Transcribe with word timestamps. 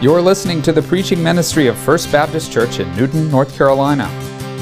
You're 0.00 0.22
listening 0.22 0.62
to 0.62 0.70
the 0.70 0.80
preaching 0.80 1.20
ministry 1.20 1.66
of 1.66 1.76
First 1.76 2.12
Baptist 2.12 2.52
Church 2.52 2.78
in 2.78 2.94
Newton, 2.94 3.28
North 3.32 3.52
Carolina. 3.58 4.06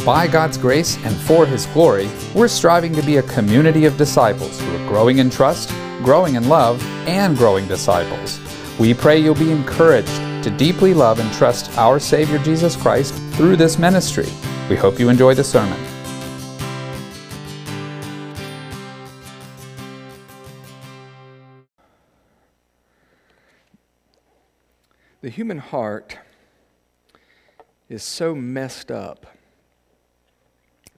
By 0.03 0.27
God's 0.27 0.57
grace 0.57 0.97
and 1.05 1.15
for 1.15 1.45
His 1.45 1.67
glory, 1.67 2.09
we're 2.35 2.49
striving 2.49 2.95
to 2.95 3.03
be 3.03 3.19
a 3.19 3.23
community 3.25 3.85
of 3.85 3.99
disciples 3.99 4.59
who 4.59 4.75
are 4.75 4.89
growing 4.89 5.19
in 5.19 5.29
trust, 5.29 5.69
growing 6.03 6.37
in 6.37 6.49
love, 6.49 6.83
and 7.07 7.37
growing 7.37 7.69
disciples. 7.69 8.41
We 8.79 8.95
pray 8.95 9.19
you'll 9.19 9.35
be 9.35 9.53
encouraged 9.53 10.17
to 10.43 10.55
deeply 10.57 10.95
love 10.95 11.19
and 11.19 11.31
trust 11.35 11.77
our 11.77 12.01
Savior 12.01 12.39
Jesus 12.39 12.75
Christ 12.75 13.13
through 13.33 13.57
this 13.57 13.79
ministry. 13.79 14.33
We 14.71 14.77
hope 14.77 14.99
you 14.99 15.11
enjoy 15.11 15.35
the 15.35 15.45
sermon. 15.45 15.86
The 25.27 25.33
human 25.33 25.59
heart 25.59 26.19
is 27.89 28.05
so 28.05 28.33
messed 28.33 28.93
up 28.93 29.27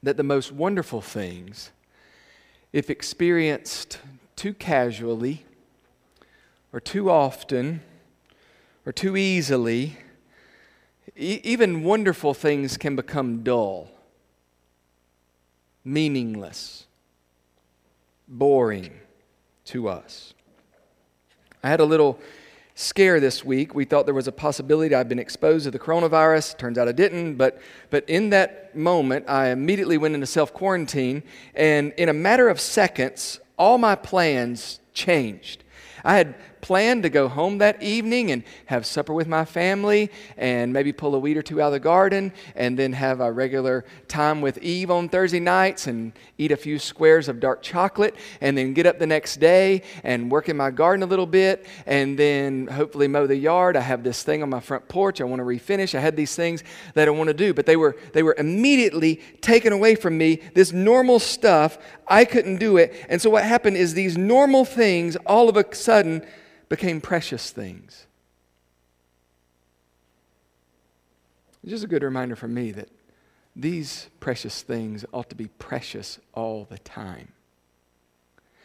that 0.03 0.17
the 0.17 0.23
most 0.23 0.51
wonderful 0.51 1.01
things, 1.01 1.71
if 2.71 2.91
experienced 2.91 3.97
too 4.35 4.53
casually 4.53 5.47
or 6.71 6.79
too 6.79 7.09
often 7.09 7.81
or 8.85 8.91
too 8.91 9.17
easily, 9.17 9.97
e- 11.17 11.41
even 11.43 11.81
wonderful 11.81 12.35
things 12.35 12.77
can 12.77 12.95
become 12.95 13.41
dull, 13.41 13.89
meaningless, 15.83 16.85
boring 18.27 18.91
to 19.65 19.87
us. 19.89 20.35
I 21.63 21.69
had 21.69 21.79
a 21.79 21.85
little 21.85 22.19
scare 22.79 23.19
this 23.19 23.43
week. 23.43 23.75
We 23.75 23.83
thought 23.83 24.05
there 24.05 24.15
was 24.15 24.29
a 24.29 24.31
possibility 24.31 24.95
I'd 24.95 25.09
been 25.09 25.19
exposed 25.19 25.65
to 25.65 25.71
the 25.71 25.79
coronavirus. 25.79 26.57
Turns 26.57 26.77
out 26.77 26.87
I 26.87 26.93
didn't. 26.93 27.35
But, 27.35 27.61
but 27.89 28.09
in 28.09 28.29
that 28.29 28.73
moment, 28.73 29.25
I 29.27 29.49
immediately 29.49 29.97
went 29.97 30.15
into 30.15 30.25
self 30.25 30.53
quarantine. 30.53 31.23
And 31.55 31.91
in 31.97 32.07
a 32.07 32.13
matter 32.13 32.47
of 32.47 32.59
seconds, 32.59 33.41
all 33.57 33.77
my 33.77 33.95
plans 33.95 34.79
changed. 34.93 35.65
I 36.05 36.15
had 36.15 36.35
planned 36.61 37.03
to 37.03 37.09
go 37.09 37.27
home 37.27 37.57
that 37.59 37.81
evening 37.81 38.31
and 38.31 38.43
have 38.65 38.85
supper 38.85 39.13
with 39.13 39.27
my 39.27 39.45
family 39.45 40.11
and 40.37 40.73
maybe 40.73 40.91
pull 40.91 41.15
a 41.15 41.19
weed 41.19 41.37
or 41.37 41.41
two 41.41 41.61
out 41.61 41.67
of 41.67 41.73
the 41.73 41.79
garden 41.79 42.31
and 42.55 42.77
then 42.77 42.93
have 42.93 43.19
a 43.21 43.31
regular 43.31 43.85
time 44.07 44.41
with 44.41 44.57
Eve 44.59 44.91
on 44.91 45.09
Thursday 45.09 45.39
nights 45.39 45.87
and 45.87 46.13
eat 46.37 46.51
a 46.51 46.57
few 46.57 46.79
squares 46.79 47.27
of 47.27 47.39
dark 47.39 47.61
chocolate 47.61 48.15
and 48.41 48.57
then 48.57 48.73
get 48.73 48.85
up 48.85 48.99
the 48.99 49.07
next 49.07 49.37
day 49.37 49.81
and 50.03 50.31
work 50.31 50.49
in 50.49 50.57
my 50.57 50.71
garden 50.71 51.03
a 51.03 51.05
little 51.05 51.25
bit 51.25 51.65
and 51.85 52.17
then 52.17 52.67
hopefully 52.67 53.07
mow 53.07 53.27
the 53.27 53.35
yard. 53.35 53.75
I 53.75 53.81
have 53.81 54.03
this 54.03 54.23
thing 54.23 54.43
on 54.43 54.49
my 54.49 54.59
front 54.59 54.87
porch 54.87 55.21
I 55.21 55.23
want 55.23 55.39
to 55.39 55.45
refinish. 55.45 55.95
I 55.95 55.99
had 55.99 56.15
these 56.15 56.35
things 56.35 56.63
that 56.93 57.07
I 57.07 57.11
want 57.11 57.27
to 57.29 57.33
do, 57.33 57.53
but 57.53 57.65
they 57.65 57.75
were 57.75 57.95
they 58.13 58.23
were 58.23 58.35
immediately 58.37 59.21
taken 59.41 59.73
away 59.73 59.95
from 59.95 60.17
me. 60.17 60.41
This 60.53 60.71
normal 60.71 61.19
stuff, 61.19 61.77
I 62.07 62.25
couldn't 62.25 62.57
do 62.57 62.77
it. 62.77 62.93
And 63.09 63.21
so 63.21 63.29
what 63.29 63.43
happened 63.43 63.77
is 63.77 63.93
these 63.93 64.17
normal 64.17 64.65
things 64.65 65.15
all 65.25 65.49
of 65.49 65.57
a 65.57 65.75
sudden 65.75 66.25
became 66.69 67.01
precious 67.01 67.51
things. 67.51 68.05
It's 71.63 71.71
just 71.71 71.83
a 71.83 71.87
good 71.87 72.03
reminder 72.03 72.35
for 72.35 72.47
me 72.47 72.71
that 72.71 72.89
these 73.55 74.09
precious 74.19 74.61
things 74.61 75.03
ought 75.11 75.29
to 75.29 75.35
be 75.35 75.47
precious 75.47 76.19
all 76.33 76.65
the 76.69 76.77
time. 76.77 77.33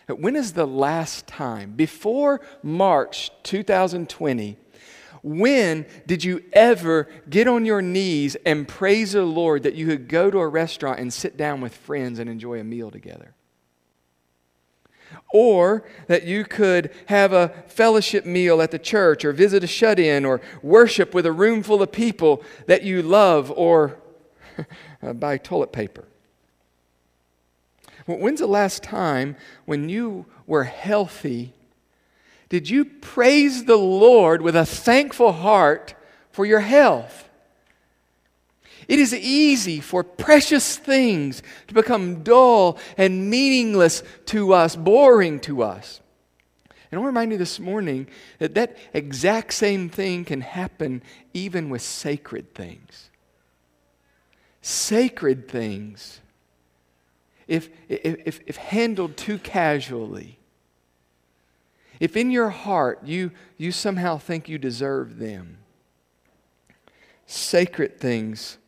When 0.07 0.37
is 0.37 0.53
the 0.53 0.67
last 0.67 1.27
time, 1.27 1.73
before 1.73 2.41
March 2.63 3.31
2020, 3.43 4.59
when 5.23 5.87
did 6.07 6.23
you 6.23 6.45
ever 6.53 7.09
get 7.31 7.49
on 7.49 7.65
your 7.65 7.81
knees 7.81 8.37
and 8.45 8.69
praise 8.69 9.13
the 9.13 9.23
Lord 9.23 9.63
that 9.63 9.75
you 9.75 9.87
could 9.87 10.07
go 10.07 10.31
to 10.31 10.39
a 10.39 10.47
restaurant 10.47 11.01
and 11.01 11.11
sit 11.11 11.39
down 11.39 11.63
with 11.63 11.75
friends 11.75 12.19
and 12.19 12.29
enjoy 12.29 12.61
a 12.61 12.65
meal 12.65 12.91
together? 12.91 13.34
Or 15.33 15.85
that 16.07 16.25
you 16.25 16.45
could 16.45 16.91
have 17.07 17.33
a 17.33 17.49
fellowship 17.67 18.25
meal 18.25 18.63
at 18.63 18.71
the 18.71 18.79
church, 18.79 19.25
or 19.25 19.33
visit 19.33 19.65
a 19.65 19.67
shut 19.67 19.99
in, 19.99 20.25
or 20.25 20.41
worship 20.63 21.15
with 21.15 21.27
a 21.27 21.33
room 21.33 21.63
full 21.63 21.83
of 21.83 21.93
people 21.93 22.43
that 22.67 22.83
you 22.83 23.03
love, 23.03 23.51
or 23.57 23.99
uh, 25.03 25.13
buy 25.13 25.39
toilet 25.39 25.73
paper. 25.73 26.05
When's 28.07 28.41
the 28.41 28.47
last 28.47 28.83
time 28.83 29.37
when 29.65 29.89
you 29.89 30.27
were 30.47 30.65
healthy 30.65 31.55
did 32.55 32.71
you 32.71 32.85
praise 32.85 33.65
the 33.65 33.77
Lord 33.77 34.41
with 34.41 34.55
a 34.55 34.65
thankful 34.65 35.33
heart 35.33 35.95
for 36.31 36.47
your 36.47 36.61
health? 36.61 37.24
It 38.89 38.99
is 38.99 39.15
easy 39.15 39.81
for 39.81 40.03
precious 40.03 40.77
things 40.77 41.43
to 41.69 41.75
become 41.75 42.23
dull 42.23 42.79
and 42.97 43.31
meaningless 43.31 44.03
to 44.27 44.53
us, 44.53 44.77
boring 44.77 45.41
to 45.41 45.63
us. 45.63 46.01
And 46.91 46.99
I 46.99 47.03
want 47.03 47.07
to 47.07 47.19
remind 47.19 47.33
you 47.33 47.39
this 47.39 47.59
morning 47.59 48.07
that 48.39 48.55
that 48.55 48.77
exact 48.93 49.55
same 49.55 49.89
thing 49.89 50.25
can 50.25 50.43
happen 50.43 51.03
even 51.33 51.71
with 51.71 51.83
sacred 51.83 52.55
things. 52.55 53.11
Sacred 54.63 55.49
things, 55.49 56.21
if, 57.47 57.69
if, 57.89 58.41
if 58.47 58.57
handled 58.57 59.17
too 59.17 59.39
casually, 59.39 60.39
if 62.01 62.17
in 62.17 62.31
your 62.31 62.51
heart 62.51 63.01
you, 63.05 63.31
you 63.57 63.73
somehow 63.73 64.19
think 64.19 64.49
you 64.49 64.59
deserve 64.59 65.19
them, 65.19 65.59
sacred 67.27 67.99
things 67.99 68.59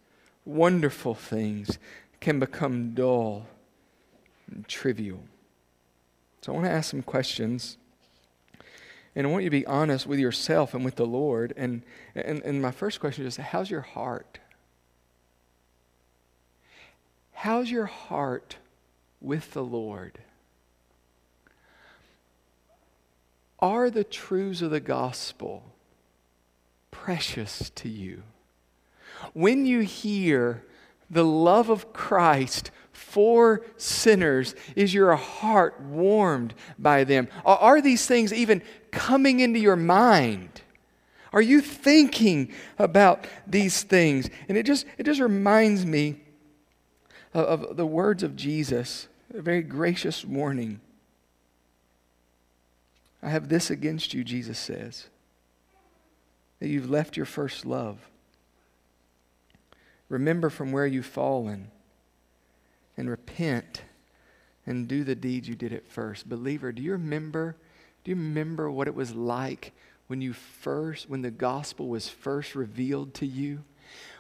wonderful 0.46 1.14
things 1.14 1.78
can 2.20 2.40
become 2.40 2.94
dull 2.94 3.46
and 4.50 4.66
trivial. 4.66 5.20
So 6.40 6.52
I 6.52 6.54
want 6.54 6.66
to 6.66 6.72
ask 6.72 6.90
some 6.90 7.02
questions. 7.02 7.76
And 9.14 9.26
I 9.26 9.30
want 9.30 9.44
you 9.44 9.50
to 9.50 9.56
be 9.56 9.66
honest 9.66 10.06
with 10.06 10.18
yourself 10.18 10.74
and 10.74 10.84
with 10.84 10.96
the 10.96 11.06
Lord. 11.06 11.52
And, 11.56 11.82
and, 12.14 12.42
and 12.42 12.62
my 12.62 12.70
first 12.70 13.00
question 13.00 13.26
is 13.26 13.36
how's 13.36 13.70
your 13.70 13.80
heart? 13.80 14.38
How's 17.32 17.70
your 17.70 17.86
heart 17.86 18.56
with 19.20 19.52
the 19.52 19.64
Lord? 19.64 20.18
Are 23.58 23.90
the 23.90 24.04
truths 24.04 24.62
of 24.62 24.70
the 24.70 24.80
gospel 24.80 25.64
precious 26.90 27.70
to 27.70 27.88
you? 27.88 28.22
When 29.32 29.66
you 29.66 29.80
hear 29.80 30.64
the 31.10 31.24
love 31.24 31.70
of 31.70 31.92
Christ 31.92 32.70
for 32.92 33.64
sinners, 33.76 34.54
is 34.74 34.92
your 34.92 35.14
heart 35.14 35.80
warmed 35.80 36.54
by 36.78 37.04
them? 37.04 37.28
Are 37.44 37.80
these 37.80 38.06
things 38.06 38.32
even 38.32 38.62
coming 38.90 39.40
into 39.40 39.58
your 39.58 39.76
mind? 39.76 40.62
Are 41.32 41.42
you 41.42 41.60
thinking 41.60 42.52
about 42.78 43.26
these 43.46 43.82
things? 43.82 44.30
And 44.48 44.56
it 44.56 44.64
just, 44.64 44.86
it 44.96 45.04
just 45.04 45.20
reminds 45.20 45.84
me 45.84 46.16
of, 47.34 47.62
of 47.62 47.76
the 47.76 47.86
words 47.86 48.22
of 48.22 48.36
Jesus, 48.36 49.08
a 49.34 49.42
very 49.42 49.62
gracious 49.62 50.24
warning. 50.24 50.80
I 53.22 53.28
have 53.28 53.48
this 53.48 53.70
against 53.70 54.14
you, 54.14 54.24
Jesus 54.24 54.58
says, 54.58 55.08
that 56.60 56.68
you've 56.68 56.90
left 56.90 57.16
your 57.16 57.26
first 57.26 57.66
love. 57.66 57.98
Remember 60.08 60.50
from 60.50 60.72
where 60.72 60.86
you've 60.86 61.06
fallen 61.06 61.70
and 62.96 63.10
repent 63.10 63.82
and 64.66 64.88
do 64.88 65.04
the 65.04 65.14
deeds 65.14 65.48
you 65.48 65.54
did 65.54 65.72
at 65.72 65.86
first. 65.86 66.28
Believer, 66.28 66.72
do 66.72 66.82
you 66.82 66.92
remember? 66.92 67.56
Do 68.04 68.10
you 68.10 68.16
remember 68.16 68.70
what 68.70 68.88
it 68.88 68.94
was 68.94 69.14
like 69.14 69.72
when 70.06 70.20
you 70.20 70.32
first, 70.32 71.08
when 71.10 71.22
the 71.22 71.30
gospel 71.30 71.88
was 71.88 72.08
first 72.08 72.54
revealed 72.54 73.14
to 73.14 73.26
you? 73.26 73.64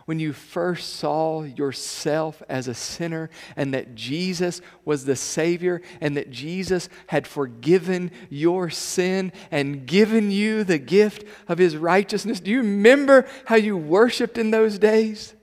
when 0.06 0.20
you 0.20 0.32
first 0.32 0.94
saw 0.94 1.42
yourself 1.42 2.42
as 2.48 2.68
a 2.68 2.74
sinner 2.74 3.28
and 3.56 3.74
that 3.74 3.94
Jesus 3.94 4.60
was 4.84 5.04
the 5.04 5.16
Savior 5.16 5.82
and 6.00 6.16
that 6.16 6.30
Jesus 6.30 6.88
had 7.08 7.26
forgiven 7.26 8.10
your 8.30 8.70
sin 8.70 9.32
and 9.50 9.84
given 9.84 10.30
you 10.30 10.64
the 10.64 10.78
gift 10.78 11.24
of 11.48 11.58
His 11.58 11.76
righteousness? 11.76 12.40
Do 12.40 12.52
you 12.52 12.58
remember 12.58 13.26
how 13.46 13.56
you 13.56 13.76
worshiped 13.76 14.38
in 14.38 14.52
those 14.52 14.78
days? 14.78 15.34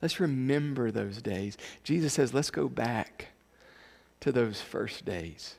Let's 0.00 0.20
remember 0.20 0.90
those 0.90 1.20
days. 1.20 1.56
Jesus 1.82 2.12
says, 2.12 2.32
let's 2.32 2.50
go 2.50 2.68
back 2.68 3.28
to 4.20 4.32
those 4.32 4.60
first 4.60 5.04
days. 5.04 5.56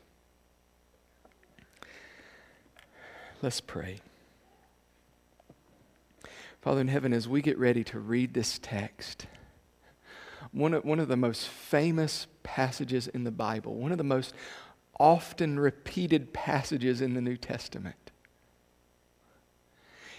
Let's 3.42 3.60
pray. 3.60 4.00
Father 6.60 6.80
in 6.80 6.88
heaven, 6.88 7.12
as 7.12 7.26
we 7.26 7.40
get 7.40 7.58
ready 7.58 7.82
to 7.84 7.98
read 7.98 8.34
this 8.34 8.58
text, 8.62 9.26
one 10.52 10.74
of, 10.74 10.84
one 10.84 11.00
of 11.00 11.08
the 11.08 11.16
most 11.16 11.46
famous 11.46 12.26
passages 12.42 13.08
in 13.08 13.24
the 13.24 13.30
Bible, 13.30 13.74
one 13.74 13.92
of 13.92 13.98
the 13.98 14.04
most 14.04 14.34
often 14.98 15.58
repeated 15.58 16.34
passages 16.34 17.00
in 17.00 17.14
the 17.14 17.22
New 17.22 17.36
Testament, 17.36 18.10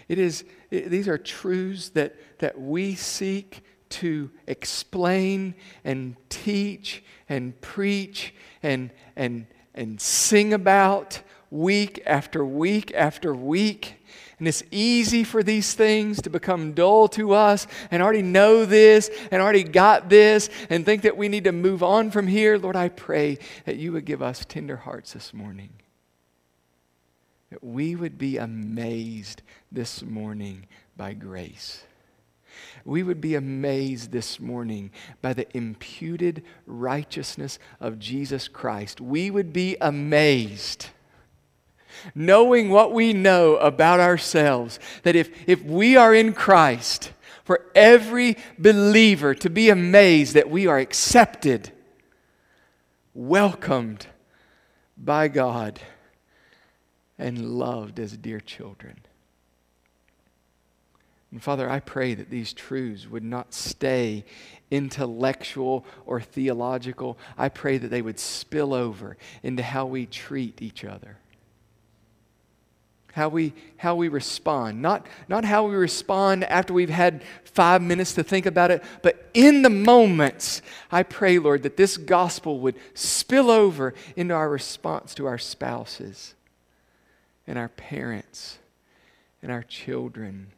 It 0.07 0.19
is, 0.19 0.43
it, 0.71 0.89
these 0.89 1.07
are 1.07 1.17
truths 1.17 1.89
that, 1.89 2.15
that 2.39 2.59
we 2.59 2.95
seek 2.95 3.63
to 3.91 4.31
explain 4.47 5.55
and 5.83 6.15
teach 6.29 7.03
and 7.29 7.59
preach 7.61 8.33
and, 8.63 8.91
and, 9.15 9.47
and 9.73 9.99
sing 10.01 10.53
about 10.53 11.21
week 11.49 12.01
after 12.05 12.43
week 12.45 12.93
after 12.95 13.35
week. 13.35 13.95
And 14.39 14.47
it's 14.47 14.63
easy 14.71 15.23
for 15.23 15.43
these 15.43 15.75
things 15.75 16.21
to 16.23 16.31
become 16.31 16.73
dull 16.73 17.07
to 17.09 17.33
us 17.33 17.67
and 17.91 18.01
already 18.01 18.23
know 18.23 18.65
this 18.65 19.11
and 19.29 19.39
already 19.39 19.63
got 19.63 20.09
this 20.09 20.49
and 20.69 20.83
think 20.83 21.03
that 21.03 21.15
we 21.15 21.27
need 21.27 21.43
to 21.43 21.51
move 21.51 21.83
on 21.83 22.09
from 22.09 22.25
here. 22.25 22.57
Lord, 22.57 22.75
I 22.75 22.89
pray 22.89 23.37
that 23.65 23.75
you 23.75 23.91
would 23.91 24.05
give 24.05 24.23
us 24.23 24.43
tender 24.43 24.77
hearts 24.77 25.13
this 25.13 25.31
morning. 25.31 25.69
That 27.51 27.63
we 27.63 27.95
would 27.95 28.17
be 28.17 28.37
amazed 28.37 29.43
this 29.71 30.01
morning 30.01 30.65
by 30.97 31.13
grace. 31.13 31.83
We 32.85 33.03
would 33.03 33.21
be 33.21 33.35
amazed 33.35 34.11
this 34.11 34.39
morning 34.39 34.91
by 35.21 35.33
the 35.33 35.47
imputed 35.55 36.43
righteousness 36.65 37.59
of 37.79 37.99
Jesus 37.99 38.47
Christ. 38.47 38.99
We 39.01 39.29
would 39.29 39.53
be 39.53 39.77
amazed 39.79 40.87
knowing 42.15 42.69
what 42.69 42.93
we 42.93 43.13
know 43.13 43.57
about 43.57 43.99
ourselves, 43.99 44.79
that 45.03 45.15
if, 45.15 45.29
if 45.47 45.63
we 45.63 45.95
are 45.95 46.15
in 46.15 46.33
Christ, 46.33 47.11
for 47.43 47.65
every 47.75 48.37
believer 48.57 49.33
to 49.35 49.49
be 49.49 49.69
amazed 49.69 50.35
that 50.35 50.49
we 50.49 50.67
are 50.67 50.77
accepted, 50.77 51.71
welcomed 53.13 54.07
by 54.97 55.27
God, 55.27 55.79
and 57.17 57.57
loved 57.59 57.99
as 57.99 58.15
dear 58.17 58.39
children. 58.39 58.99
And 61.31 61.41
Father, 61.41 61.69
I 61.69 61.79
pray 61.79 62.13
that 62.13 62.29
these 62.29 62.53
truths 62.53 63.07
would 63.07 63.23
not 63.23 63.53
stay 63.53 64.25
intellectual 64.69 65.85
or 66.05 66.19
theological. 66.19 67.17
I 67.37 67.49
pray 67.49 67.77
that 67.77 67.87
they 67.87 68.01
would 68.01 68.19
spill 68.19 68.73
over 68.73 69.17
into 69.41 69.63
how 69.63 69.85
we 69.85 70.05
treat 70.05 70.61
each 70.61 70.83
other 70.83 71.17
how 73.13 73.29
we, 73.29 73.53
how 73.77 73.95
we 73.95 74.07
respond. 74.07 74.81
Not, 74.81 75.05
not 75.27 75.45
how 75.45 75.67
we 75.67 75.75
respond 75.75 76.43
after 76.45 76.73
we've 76.73 76.89
had 76.89 77.23
five 77.43 77.81
minutes 77.81 78.13
to 78.13 78.23
think 78.23 78.45
about 78.45 78.71
it, 78.71 78.83
but 79.01 79.29
in 79.33 79.61
the 79.61 79.69
moments, 79.69 80.61
I 80.91 81.03
pray, 81.03 81.39
Lord, 81.39 81.63
that 81.63 81.77
this 81.77 81.97
gospel 81.97 82.59
would 82.59 82.75
spill 82.93 83.51
over 83.51 83.93
into 84.15 84.33
our 84.33 84.49
response 84.49 85.13
to 85.15 85.25
our 85.25 85.37
spouses 85.37 86.35
and 87.47 87.57
our 87.57 87.69
parents 87.69 88.59
and 89.41 89.51
our 89.51 89.63
children 89.63 90.51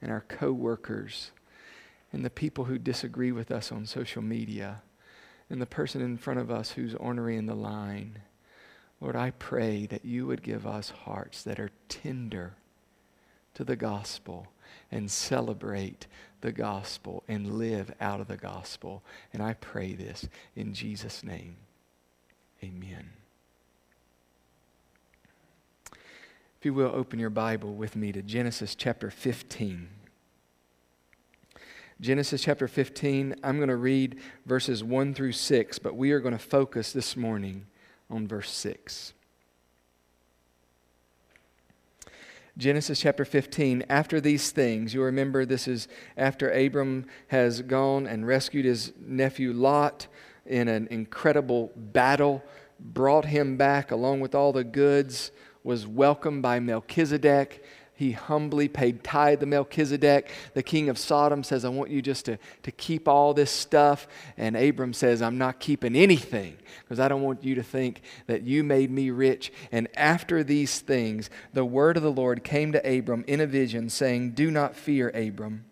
and 0.00 0.10
our 0.10 0.24
coworkers 0.28 1.30
and 2.12 2.24
the 2.24 2.30
people 2.30 2.64
who 2.64 2.78
disagree 2.78 3.32
with 3.32 3.50
us 3.50 3.72
on 3.72 3.86
social 3.86 4.22
media 4.22 4.82
and 5.50 5.60
the 5.60 5.66
person 5.66 6.00
in 6.00 6.16
front 6.16 6.40
of 6.40 6.50
us 6.50 6.72
who's 6.72 6.94
ornery 6.94 7.36
in 7.36 7.46
the 7.46 7.54
line 7.54 8.20
Lord, 9.00 9.16
I 9.16 9.30
pray 9.32 9.86
that 9.86 10.04
you 10.04 10.26
would 10.26 10.42
give 10.42 10.66
us 10.66 10.90
hearts 10.90 11.42
that 11.42 11.60
are 11.60 11.70
tender 11.88 12.54
to 13.54 13.64
the 13.64 13.76
gospel 13.76 14.48
and 14.90 15.10
celebrate 15.10 16.06
the 16.40 16.52
gospel 16.52 17.22
and 17.28 17.58
live 17.58 17.92
out 18.00 18.20
of 18.20 18.28
the 18.28 18.36
gospel. 18.36 19.02
And 19.32 19.42
I 19.42 19.54
pray 19.54 19.94
this 19.94 20.28
in 20.54 20.72
Jesus' 20.72 21.22
name. 21.22 21.56
Amen. 22.62 23.15
You 26.66 26.74
will, 26.74 26.90
open 26.92 27.20
your 27.20 27.30
Bible 27.30 27.74
with 27.74 27.94
me 27.94 28.10
to 28.10 28.20
Genesis 28.22 28.74
chapter 28.74 29.08
15. 29.08 29.88
Genesis 32.00 32.42
chapter 32.42 32.66
15, 32.66 33.36
I'm 33.44 33.58
going 33.58 33.68
to 33.68 33.76
read 33.76 34.18
verses 34.46 34.82
1 34.82 35.14
through 35.14 35.30
6, 35.30 35.78
but 35.78 35.94
we 35.94 36.10
are 36.10 36.18
going 36.18 36.36
to 36.36 36.40
focus 36.40 36.92
this 36.92 37.16
morning 37.16 37.66
on 38.10 38.26
verse 38.26 38.50
6. 38.50 39.12
Genesis 42.58 42.98
chapter 42.98 43.24
15, 43.24 43.84
after 43.88 44.20
these 44.20 44.50
things, 44.50 44.92
you 44.92 45.02
remember 45.02 45.46
this 45.46 45.68
is 45.68 45.86
after 46.16 46.50
Abram 46.50 47.06
has 47.28 47.62
gone 47.62 48.08
and 48.08 48.26
rescued 48.26 48.64
his 48.64 48.92
nephew 48.98 49.52
Lot 49.52 50.08
in 50.44 50.66
an 50.66 50.88
incredible 50.90 51.70
battle, 51.76 52.42
brought 52.80 53.26
him 53.26 53.56
back 53.56 53.92
along 53.92 54.18
with 54.18 54.34
all 54.34 54.52
the 54.52 54.64
goods, 54.64 55.30
was 55.66 55.86
welcomed 55.86 56.42
by 56.42 56.60
Melchizedek 56.60 57.62
he 57.96 58.12
humbly 58.12 58.68
paid 58.68 59.02
tithe 59.02 59.40
to 59.40 59.46
Melchizedek. 59.46 60.30
The 60.52 60.62
king 60.62 60.90
of 60.90 60.98
Sodom 60.98 61.42
says, 61.42 61.64
I 61.64 61.70
want 61.70 61.90
you 61.90 62.02
just 62.02 62.26
to, 62.26 62.38
to 62.62 62.70
keep 62.70 63.08
all 63.08 63.32
this 63.32 63.50
stuff. 63.50 64.06
And 64.36 64.54
Abram 64.54 64.92
says, 64.92 65.22
I'm 65.22 65.38
not 65.38 65.60
keeping 65.60 65.96
anything 65.96 66.58
because 66.82 67.00
I 67.00 67.08
don't 67.08 67.22
want 67.22 67.42
you 67.42 67.54
to 67.54 67.62
think 67.62 68.02
that 68.26 68.42
you 68.42 68.62
made 68.62 68.90
me 68.90 69.08
rich. 69.08 69.50
And 69.72 69.88
after 69.96 70.44
these 70.44 70.80
things, 70.80 71.30
the 71.54 71.64
word 71.64 71.96
of 71.96 72.02
the 72.02 72.12
Lord 72.12 72.44
came 72.44 72.70
to 72.72 72.98
Abram 72.98 73.24
in 73.26 73.40
a 73.40 73.46
vision, 73.46 73.88
saying, 73.88 74.32
Do 74.32 74.50
not 74.50 74.76
fear, 74.76 75.08
Abram. 75.14 75.64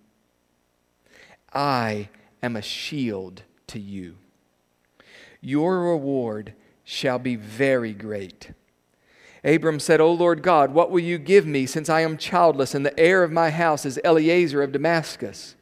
I 1.53 2.09
am 2.43 2.57
a 2.57 2.63
shield 2.63 3.43
to 3.67 3.79
you. 3.79 4.17
Your 5.43 5.91
reward 5.91 6.55
shall 6.85 7.19
be 7.19 7.37
very 7.37 7.93
great. 7.93 8.53
Abram 9.45 9.79
said, 9.79 10.01
O 10.01 10.11
Lord 10.11 10.43
God, 10.43 10.73
what 10.73 10.91
will 10.91 11.01
you 11.01 11.19
give 11.19 11.47
me 11.47 11.67
since 11.67 11.91
I 11.91 12.01
am 12.01 12.17
childless 12.17 12.75
and 12.75 12.85
the 12.85 12.99
heir 12.99 13.23
of 13.23 13.31
my 13.31 13.51
house 13.51 13.85
is 13.85 14.01
Eliezer 14.05 14.63
of 14.63 14.73
Damascus? 14.73 15.55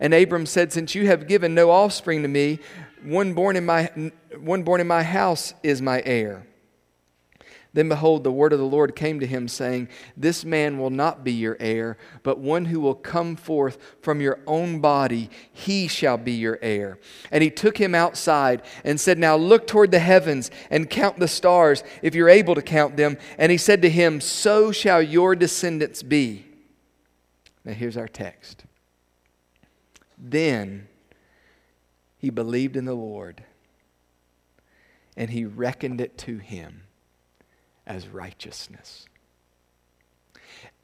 And 0.00 0.14
Abram 0.14 0.46
said, 0.46 0.72
Since 0.72 0.94
you 0.94 1.06
have 1.06 1.28
given 1.28 1.54
no 1.54 1.70
offspring 1.70 2.22
to 2.22 2.28
me, 2.28 2.60
one 3.02 3.34
born 3.34 3.56
in 3.56 3.66
my, 3.66 3.90
one 4.38 4.62
born 4.62 4.80
in 4.80 4.86
my 4.86 5.02
house 5.02 5.52
is 5.62 5.82
my 5.82 6.02
heir. 6.06 6.46
Then 7.74 7.88
behold, 7.88 8.22
the 8.22 8.30
word 8.30 8.52
of 8.52 8.60
the 8.60 8.64
Lord 8.64 8.94
came 8.94 9.18
to 9.18 9.26
him, 9.26 9.48
saying, 9.48 9.88
This 10.16 10.44
man 10.44 10.78
will 10.78 10.90
not 10.90 11.24
be 11.24 11.32
your 11.32 11.56
heir, 11.58 11.98
but 12.22 12.38
one 12.38 12.66
who 12.66 12.78
will 12.78 12.94
come 12.94 13.34
forth 13.34 13.78
from 14.00 14.20
your 14.20 14.38
own 14.46 14.78
body, 14.78 15.28
he 15.52 15.88
shall 15.88 16.16
be 16.16 16.32
your 16.32 16.60
heir. 16.62 17.00
And 17.32 17.42
he 17.42 17.50
took 17.50 17.76
him 17.76 17.92
outside 17.92 18.62
and 18.84 19.00
said, 19.00 19.18
Now 19.18 19.34
look 19.34 19.66
toward 19.66 19.90
the 19.90 19.98
heavens 19.98 20.52
and 20.70 20.88
count 20.88 21.18
the 21.18 21.26
stars, 21.26 21.82
if 22.00 22.14
you're 22.14 22.28
able 22.28 22.54
to 22.54 22.62
count 22.62 22.96
them. 22.96 23.18
And 23.38 23.50
he 23.50 23.58
said 23.58 23.82
to 23.82 23.90
him, 23.90 24.20
So 24.20 24.70
shall 24.70 25.02
your 25.02 25.34
descendants 25.34 26.04
be. 26.04 26.46
Now 27.64 27.72
here's 27.72 27.96
our 27.96 28.08
text. 28.08 28.64
Then 30.16 30.86
he 32.18 32.30
believed 32.30 32.76
in 32.76 32.84
the 32.84 32.94
Lord, 32.94 33.42
and 35.16 35.30
he 35.30 35.44
reckoned 35.44 36.00
it 36.00 36.16
to 36.18 36.38
him 36.38 36.83
as 37.86 38.08
righteousness. 38.08 39.06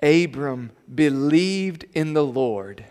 Abram 0.03 0.73
believed 0.93 1.85
in 1.95 2.15
the 2.15 2.25
Lord, 2.25 2.85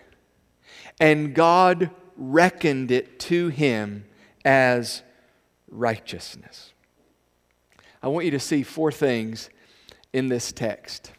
and 1.00 1.34
God 1.34 1.90
reckoned 2.18 2.92
it 2.92 3.20
to 3.20 3.48
him 3.48 4.06
as 4.46 5.02
righteousness. 5.70 6.74
I 8.02 8.08
want 8.08 8.26
you 8.26 8.32
to 8.32 8.40
see 8.40 8.64
four 8.64 8.92
things 8.92 9.50
in 10.14 10.30
this 10.30 10.52
text. 10.52 11.12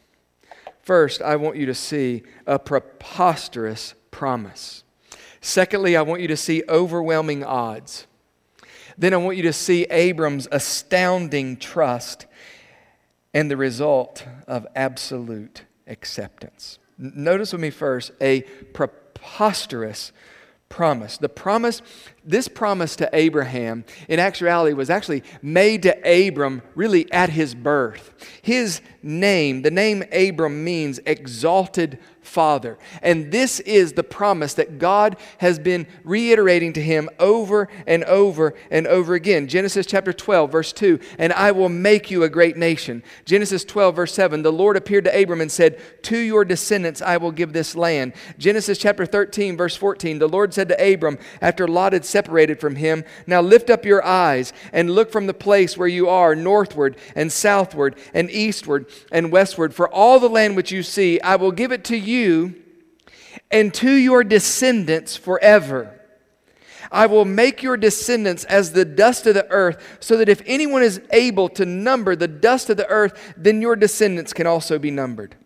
First, 0.82 1.22
I 1.22 1.36
want 1.36 1.56
you 1.56 1.66
to 1.66 1.74
see 1.74 2.22
a 2.46 2.58
preposterous 2.58 3.94
promise. 4.10 4.82
Secondly, 5.40 5.96
I 5.96 6.02
want 6.02 6.22
you 6.22 6.28
to 6.28 6.36
see 6.36 6.62
overwhelming 6.68 7.44
odds. 7.44 8.06
Then 8.98 9.14
I 9.14 9.18
want 9.18 9.36
you 9.36 9.42
to 9.44 9.52
see 9.52 9.84
Abram's 9.84 10.48
astounding 10.50 11.56
trust 11.56 12.26
and 13.32 13.50
the 13.50 13.56
result 13.56 14.26
of 14.46 14.66
absolute 14.74 15.64
acceptance. 15.86 16.78
Notice 16.98 17.52
with 17.52 17.62
me 17.62 17.70
first 17.70 18.12
a 18.20 18.42
preposterous 18.72 20.12
promise. 20.68 21.18
The 21.18 21.28
promise, 21.28 21.82
this 22.30 22.48
promise 22.48 22.96
to 22.96 23.10
Abraham, 23.12 23.84
in 24.08 24.18
actuality, 24.18 24.74
was 24.74 24.90
actually 24.90 25.22
made 25.42 25.82
to 25.82 26.28
Abram 26.28 26.62
really 26.74 27.10
at 27.12 27.30
his 27.30 27.54
birth. 27.54 28.14
His 28.42 28.80
name, 29.02 29.62
the 29.62 29.70
name 29.70 30.04
Abram 30.12 30.64
means 30.64 31.00
exalted 31.06 31.98
Father. 32.22 32.78
And 33.02 33.32
this 33.32 33.60
is 33.60 33.94
the 33.94 34.04
promise 34.04 34.54
that 34.54 34.78
God 34.78 35.16
has 35.38 35.58
been 35.58 35.86
reiterating 36.04 36.72
to 36.74 36.82
him 36.82 37.08
over 37.18 37.68
and 37.86 38.04
over 38.04 38.54
and 38.70 38.86
over 38.86 39.14
again. 39.14 39.48
Genesis 39.48 39.86
chapter 39.86 40.12
12, 40.12 40.52
verse 40.52 40.72
2 40.72 41.00
And 41.18 41.32
I 41.32 41.50
will 41.50 41.68
make 41.68 42.10
you 42.10 42.22
a 42.22 42.28
great 42.28 42.56
nation. 42.56 43.02
Genesis 43.24 43.64
12, 43.64 43.96
verse 43.96 44.14
7 44.14 44.42
The 44.42 44.52
Lord 44.52 44.76
appeared 44.76 45.04
to 45.04 45.22
Abram 45.22 45.40
and 45.40 45.50
said, 45.50 45.80
To 46.02 46.18
your 46.18 46.44
descendants 46.44 47.02
I 47.02 47.16
will 47.16 47.32
give 47.32 47.52
this 47.52 47.74
land. 47.74 48.12
Genesis 48.38 48.78
chapter 48.78 49.06
13, 49.06 49.56
verse 49.56 49.74
14 49.76 50.18
The 50.18 50.28
Lord 50.28 50.54
said 50.54 50.68
to 50.68 50.92
Abram, 50.92 51.18
after 51.40 51.66
Lot 51.66 51.94
had 51.94 52.04
separated 52.20 52.60
from 52.60 52.76
him. 52.76 53.02
Now 53.26 53.40
lift 53.40 53.70
up 53.70 53.86
your 53.86 54.04
eyes 54.04 54.52
and 54.74 54.90
look 54.90 55.10
from 55.10 55.26
the 55.26 55.32
place 55.32 55.78
where 55.78 55.88
you 55.88 56.10
are 56.10 56.34
northward 56.34 56.98
and 57.14 57.32
southward 57.32 57.96
and 58.12 58.30
eastward 58.30 58.86
and 59.10 59.32
westward. 59.32 59.74
For 59.74 59.88
all 59.88 60.20
the 60.20 60.28
land 60.28 60.54
which 60.54 60.70
you 60.70 60.82
see, 60.82 61.18
I 61.22 61.36
will 61.36 61.50
give 61.50 61.72
it 61.72 61.82
to 61.84 61.96
you 61.96 62.56
and 63.50 63.72
to 63.74 63.90
your 63.90 64.22
descendants 64.22 65.16
forever. 65.16 65.98
I 66.92 67.06
will 67.06 67.24
make 67.24 67.62
your 67.62 67.78
descendants 67.78 68.44
as 68.44 68.72
the 68.72 68.84
dust 68.84 69.26
of 69.26 69.34
the 69.34 69.48
earth, 69.48 69.98
so 70.00 70.16
that 70.16 70.28
if 70.28 70.42
anyone 70.44 70.82
is 70.82 71.00
able 71.12 71.48
to 71.50 71.64
number 71.64 72.16
the 72.16 72.28
dust 72.28 72.68
of 72.68 72.76
the 72.76 72.88
earth, 72.88 73.34
then 73.36 73.62
your 73.62 73.76
descendants 73.76 74.32
can 74.32 74.46
also 74.46 74.78
be 74.78 74.90
numbered. 74.90 75.36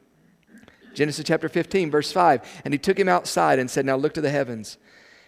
Genesis 0.95 1.25
chapter 1.25 1.49
15, 1.49 1.91
verse 1.91 2.11
5. 2.11 2.63
And 2.65 2.73
he 2.73 2.79
took 2.79 2.99
him 2.99 3.09
outside 3.09 3.59
and 3.59 3.71
said, 3.71 3.85
Now 3.85 3.97
look 3.97 4.15
to 4.15 4.23
the 4.23 4.31
heavens 4.31 4.79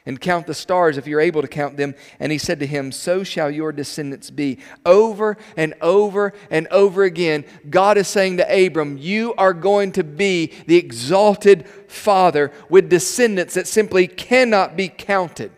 and 0.06 0.20
count 0.20 0.46
the 0.46 0.54
stars 0.54 0.96
if 0.96 1.06
you're 1.06 1.20
able 1.20 1.42
to 1.42 1.48
count 1.48 1.76
them. 1.76 1.94
And 2.20 2.32
he 2.32 2.38
said 2.38 2.60
to 2.60 2.66
him, 2.66 2.92
So 2.92 3.25
shall 3.25 3.50
your 3.50 3.72
descendants 3.72 4.30
be. 4.30 4.58
Over 4.86 5.36
and 5.56 5.75
over 5.82 6.32
and 6.50 6.68
over 6.70 7.02
again, 7.02 7.44
God 7.68 7.98
is 7.98 8.08
saying 8.08 8.38
to 8.38 8.66
Abram, 8.66 8.96
You 8.96 9.34
are 9.34 9.52
going 9.52 9.92
to 9.92 10.04
be 10.04 10.52
the 10.66 10.76
exalted 10.76 11.68
father 11.88 12.52
with 12.70 12.88
descendants 12.88 13.54
that 13.54 13.66
simply 13.66 14.06
cannot 14.06 14.76
be 14.76 14.88
counted. 14.88 15.50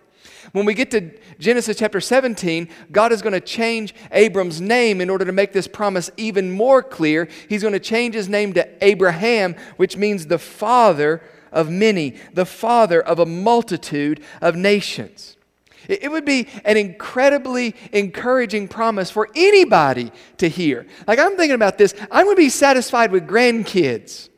When 0.53 0.65
we 0.65 0.73
get 0.75 0.91
to 0.93 1.11
Genesis 1.39 1.77
chapter 1.77 2.01
17, 2.01 2.69
God 2.91 3.13
is 3.13 3.21
going 3.23 3.35
to 3.35 3.41
change 3.41 3.95
Abram's 4.11 4.61
name 4.61 5.01
in 5.01 5.11
order 5.11 5.25
to 5.25 5.33
make 5.33 5.53
this 5.53 5.69
promise 5.69 6.11
even 6.17 6.51
more 6.51 6.83
clear. 6.83 7.29
He's 7.49 7.63
going 7.63 7.75
to 7.75 7.81
change 7.81 8.15
his 8.15 8.29
name 8.29 8.55
to 8.55 8.67
Abraham, 8.85 9.57
which 9.77 9.97
means 9.97 10.27
the 10.27 10.39
father 10.39 11.23
of 11.53 11.71
many, 11.71 12.15
the 12.33 12.47
father 12.47 13.01
of 13.01 13.19
a 13.19 13.27
multitude 13.27 14.23
of 14.41 14.57
nations. 14.57 15.37
It 15.89 16.11
would 16.11 16.27
be 16.27 16.49
an 16.65 16.77
incredibly 16.77 17.75
encouraging 17.93 18.69
promise 18.69 19.11
for 19.11 19.29
anybody 19.35 20.13
to 20.37 20.49
hear. 20.49 20.87
Like, 21.07 21.19
I'm 21.19 21.37
thinking 21.37 21.55
about 21.55 21.79
this, 21.79 21.95
I'm 22.11 22.25
going 22.25 22.37
to 22.37 22.43
be 22.43 22.51
satisfied 22.51 23.11
with 23.11 23.27
grandkids. 23.27 24.29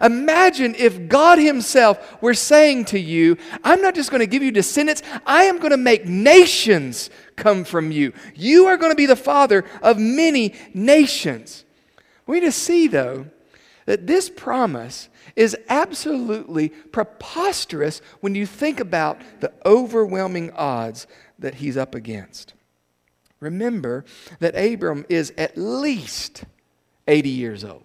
Imagine 0.00 0.74
if 0.76 1.08
God 1.08 1.38
Himself 1.38 2.20
were 2.22 2.34
saying 2.34 2.86
to 2.86 2.98
you, 2.98 3.36
I'm 3.64 3.82
not 3.82 3.94
just 3.94 4.10
going 4.10 4.20
to 4.20 4.26
give 4.26 4.42
you 4.42 4.52
descendants, 4.52 5.02
I 5.26 5.44
am 5.44 5.58
going 5.58 5.70
to 5.70 5.76
make 5.76 6.06
nations 6.06 7.10
come 7.36 7.64
from 7.64 7.90
you. 7.90 8.12
You 8.34 8.66
are 8.66 8.76
going 8.76 8.92
to 8.92 8.96
be 8.96 9.06
the 9.06 9.16
father 9.16 9.64
of 9.82 9.98
many 9.98 10.54
nations. 10.74 11.64
We 12.26 12.40
need 12.40 12.46
to 12.46 12.52
see, 12.52 12.86
though, 12.86 13.26
that 13.86 14.06
this 14.06 14.30
promise 14.30 15.08
is 15.40 15.56
absolutely 15.70 16.68
preposterous 16.68 18.02
when 18.20 18.34
you 18.34 18.44
think 18.44 18.78
about 18.78 19.18
the 19.40 19.50
overwhelming 19.64 20.50
odds 20.50 21.06
that 21.38 21.54
he's 21.54 21.78
up 21.78 21.94
against. 21.94 22.52
Remember 23.40 24.04
that 24.40 24.54
Abram 24.54 25.06
is 25.08 25.32
at 25.38 25.56
least 25.56 26.44
80 27.08 27.30
years 27.30 27.64
old. 27.64 27.84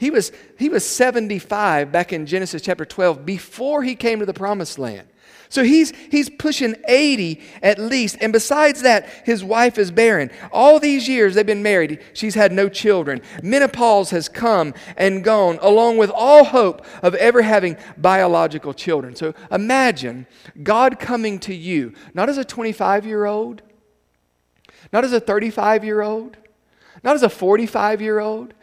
He 0.00 0.10
was, 0.10 0.32
he 0.58 0.68
was 0.68 0.84
75 0.84 1.92
back 1.92 2.12
in 2.12 2.26
Genesis 2.26 2.60
chapter 2.60 2.84
12 2.84 3.24
before 3.24 3.84
he 3.84 3.94
came 3.94 4.18
to 4.18 4.26
the 4.26 4.34
promised 4.34 4.76
land. 4.76 5.06
So 5.54 5.62
he's, 5.62 5.92
he's 6.10 6.28
pushing 6.28 6.74
80 6.88 7.40
at 7.62 7.78
least. 7.78 8.16
And 8.20 8.32
besides 8.32 8.82
that, 8.82 9.08
his 9.24 9.44
wife 9.44 9.78
is 9.78 9.92
barren. 9.92 10.32
All 10.50 10.80
these 10.80 11.08
years 11.08 11.36
they've 11.36 11.46
been 11.46 11.62
married, 11.62 12.00
she's 12.12 12.34
had 12.34 12.50
no 12.50 12.68
children. 12.68 13.22
Menopause 13.40 14.10
has 14.10 14.28
come 14.28 14.74
and 14.96 15.22
gone, 15.22 15.60
along 15.62 15.98
with 15.98 16.10
all 16.10 16.42
hope 16.42 16.84
of 17.04 17.14
ever 17.14 17.40
having 17.42 17.76
biological 17.96 18.74
children. 18.74 19.14
So 19.14 19.32
imagine 19.48 20.26
God 20.60 20.98
coming 20.98 21.38
to 21.40 21.54
you, 21.54 21.94
not 22.14 22.28
as 22.28 22.36
a 22.36 22.44
25 22.44 23.06
year 23.06 23.24
old, 23.24 23.62
not 24.92 25.04
as 25.04 25.12
a 25.12 25.20
35 25.20 25.84
year 25.84 26.02
old, 26.02 26.36
not 27.04 27.14
as 27.14 27.22
a 27.22 27.30
45 27.30 28.02
year 28.02 28.18
old, 28.18 28.54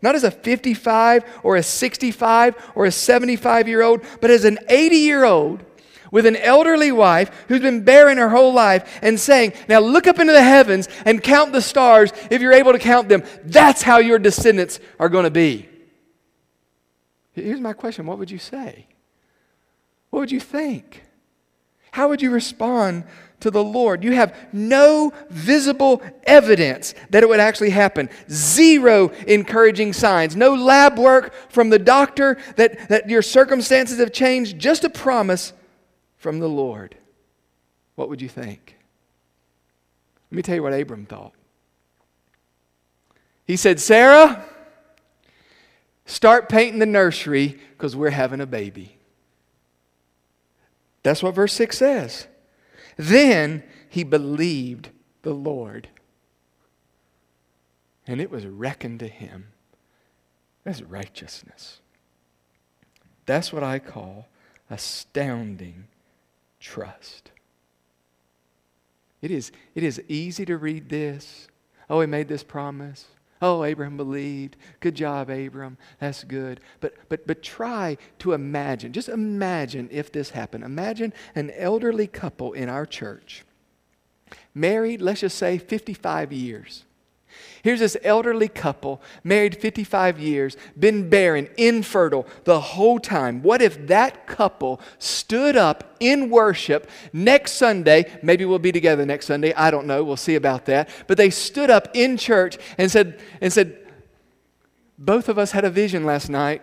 not 0.00 0.14
as 0.14 0.22
a 0.22 0.30
55 0.30 1.24
or 1.42 1.56
a 1.56 1.62
65 1.64 2.54
or 2.76 2.86
a 2.86 2.92
75 2.92 3.66
year 3.66 3.82
old, 3.82 4.04
but 4.20 4.30
as 4.30 4.44
an 4.44 4.60
80 4.68 4.96
year 4.98 5.24
old 5.24 5.65
with 6.10 6.26
an 6.26 6.36
elderly 6.36 6.92
wife 6.92 7.30
who's 7.48 7.60
been 7.60 7.84
barren 7.84 8.18
her 8.18 8.28
whole 8.28 8.52
life 8.52 8.98
and 9.02 9.18
saying, 9.18 9.52
Now 9.68 9.80
look 9.80 10.06
up 10.06 10.18
into 10.18 10.32
the 10.32 10.42
heavens 10.42 10.88
and 11.04 11.22
count 11.22 11.52
the 11.52 11.62
stars 11.62 12.12
if 12.30 12.40
you're 12.40 12.52
able 12.52 12.72
to 12.72 12.78
count 12.78 13.08
them. 13.08 13.22
That's 13.44 13.82
how 13.82 13.98
your 13.98 14.18
descendants 14.18 14.80
are 14.98 15.08
going 15.08 15.24
to 15.24 15.30
be. 15.30 15.68
Here's 17.32 17.60
my 17.60 17.72
question 17.72 18.06
What 18.06 18.18
would 18.18 18.30
you 18.30 18.38
say? 18.38 18.86
What 20.10 20.20
would 20.20 20.32
you 20.32 20.40
think? 20.40 21.02
How 21.92 22.08
would 22.08 22.22
you 22.22 22.30
respond 22.30 23.04
to 23.40 23.50
the 23.50 23.62
Lord. 23.62 24.02
You 24.02 24.12
have 24.12 24.34
no 24.52 25.12
visible 25.28 26.02
evidence 26.24 26.94
that 27.10 27.22
it 27.22 27.28
would 27.28 27.40
actually 27.40 27.70
happen. 27.70 28.08
Zero 28.30 29.10
encouraging 29.26 29.92
signs. 29.92 30.36
No 30.36 30.54
lab 30.54 30.98
work 30.98 31.32
from 31.50 31.70
the 31.70 31.78
doctor 31.78 32.38
that, 32.56 32.88
that 32.88 33.10
your 33.10 33.22
circumstances 33.22 33.98
have 33.98 34.12
changed. 34.12 34.58
Just 34.58 34.84
a 34.84 34.90
promise 34.90 35.52
from 36.16 36.38
the 36.38 36.48
Lord. 36.48 36.96
What 37.94 38.08
would 38.08 38.22
you 38.22 38.28
think? 38.28 38.76
Let 40.30 40.36
me 40.36 40.42
tell 40.42 40.54
you 40.54 40.62
what 40.62 40.72
Abram 40.72 41.06
thought. 41.06 41.32
He 43.46 43.56
said, 43.56 43.78
Sarah, 43.78 44.44
start 46.04 46.48
painting 46.48 46.80
the 46.80 46.86
nursery 46.86 47.58
because 47.70 47.94
we're 47.94 48.10
having 48.10 48.40
a 48.40 48.46
baby. 48.46 48.98
That's 51.02 51.22
what 51.22 51.34
verse 51.34 51.52
6 51.52 51.78
says. 51.78 52.26
Then 52.96 53.62
he 53.88 54.02
believed 54.02 54.90
the 55.22 55.32
Lord. 55.32 55.88
And 58.06 58.20
it 58.20 58.30
was 58.30 58.46
reckoned 58.46 59.00
to 59.00 59.08
him 59.08 59.48
as 60.64 60.82
righteousness. 60.82 61.80
That's 63.24 63.52
what 63.52 63.62
I 63.62 63.78
call 63.78 64.26
astounding 64.68 65.84
trust. 66.66 67.30
It 69.22 69.30
is, 69.30 69.52
it 69.74 69.82
is 69.82 70.02
easy 70.08 70.44
to 70.46 70.56
read 70.56 70.88
this. 70.88 71.46
Oh, 71.88 72.00
he 72.00 72.06
made 72.06 72.28
this 72.28 72.42
promise. 72.42 73.06
Oh, 73.40 73.62
Abraham 73.64 73.96
believed. 73.96 74.56
Good 74.80 74.94
job, 74.96 75.30
Abram. 75.30 75.78
That's 76.00 76.24
good. 76.24 76.60
But, 76.80 76.94
but, 77.08 77.26
but 77.26 77.42
try 77.42 77.98
to 78.18 78.32
imagine, 78.32 78.92
just 78.92 79.08
imagine 79.08 79.88
if 79.92 80.10
this 80.10 80.30
happened. 80.30 80.64
Imagine 80.64 81.12
an 81.34 81.50
elderly 81.50 82.08
couple 82.08 82.52
in 82.52 82.68
our 82.68 82.84
church, 82.86 83.44
married, 84.54 85.00
let's 85.00 85.20
just 85.20 85.38
say 85.38 85.58
55 85.58 86.32
years. 86.32 86.84
Here's 87.62 87.80
this 87.80 87.96
elderly 88.02 88.48
couple, 88.48 89.00
married 89.24 89.56
55 89.56 90.18
years, 90.18 90.56
been 90.78 91.08
barren, 91.08 91.48
infertile 91.56 92.26
the 92.44 92.60
whole 92.60 92.98
time. 92.98 93.42
What 93.42 93.62
if 93.62 93.86
that 93.86 94.26
couple 94.26 94.80
stood 94.98 95.56
up 95.56 95.96
in 96.00 96.30
worship 96.30 96.88
next 97.12 97.52
Sunday? 97.52 98.18
Maybe 98.22 98.44
we'll 98.44 98.58
be 98.58 98.72
together 98.72 99.06
next 99.06 99.26
Sunday. 99.26 99.52
I 99.54 99.70
don't 99.70 99.86
know. 99.86 100.04
We'll 100.04 100.16
see 100.16 100.34
about 100.34 100.66
that. 100.66 100.88
But 101.06 101.16
they 101.16 101.30
stood 101.30 101.70
up 101.70 101.88
in 101.94 102.16
church 102.16 102.58
and 102.78 102.90
said, 102.90 103.20
and 103.40 103.52
said, 103.52 103.78
both 104.98 105.28
of 105.28 105.38
us 105.38 105.52
had 105.52 105.64
a 105.64 105.70
vision 105.70 106.04
last 106.04 106.28
night. 106.28 106.62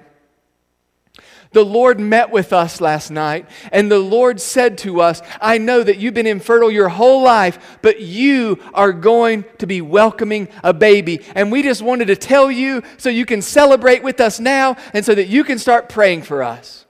The 1.53 1.63
Lord 1.63 1.99
met 1.99 2.31
with 2.31 2.51
us 2.51 2.81
last 2.81 3.11
night, 3.11 3.47
and 3.71 3.89
the 3.89 3.99
Lord 3.99 4.41
said 4.41 4.77
to 4.79 5.01
us, 5.01 5.21
I 5.39 5.59
know 5.59 5.83
that 5.83 5.97
you've 5.97 6.15
been 6.15 6.27
infertile 6.27 6.71
your 6.71 6.89
whole 6.89 7.23
life, 7.23 7.77
but 7.81 8.01
you 8.01 8.59
are 8.73 8.91
going 8.91 9.45
to 9.59 9.67
be 9.67 9.79
welcoming 9.79 10.49
a 10.63 10.73
baby. 10.73 11.21
And 11.35 11.51
we 11.51 11.63
just 11.63 11.81
wanted 11.81 12.05
to 12.07 12.15
tell 12.15 12.51
you 12.51 12.81
so 12.97 13.09
you 13.09 13.25
can 13.25 13.41
celebrate 13.41 14.03
with 14.03 14.19
us 14.19 14.39
now 14.39 14.75
and 14.93 15.05
so 15.05 15.15
that 15.15 15.27
you 15.27 15.43
can 15.43 15.59
start 15.59 15.89
praying 15.89 16.23
for 16.23 16.43
us. 16.43 16.85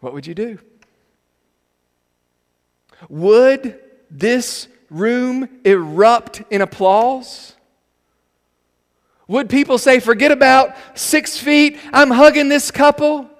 What 0.00 0.12
would 0.12 0.26
you 0.26 0.34
do? 0.34 0.58
Would 3.08 3.78
this 4.10 4.66
room 4.90 5.48
erupt 5.64 6.42
in 6.50 6.60
applause? 6.60 7.54
Would 9.32 9.48
people 9.48 9.78
say, 9.78 9.98
forget 9.98 10.30
about 10.30 10.76
six 10.92 11.38
feet, 11.38 11.80
I'm 11.90 12.10
hugging 12.10 12.50
this 12.50 12.70
couple? 12.70 13.30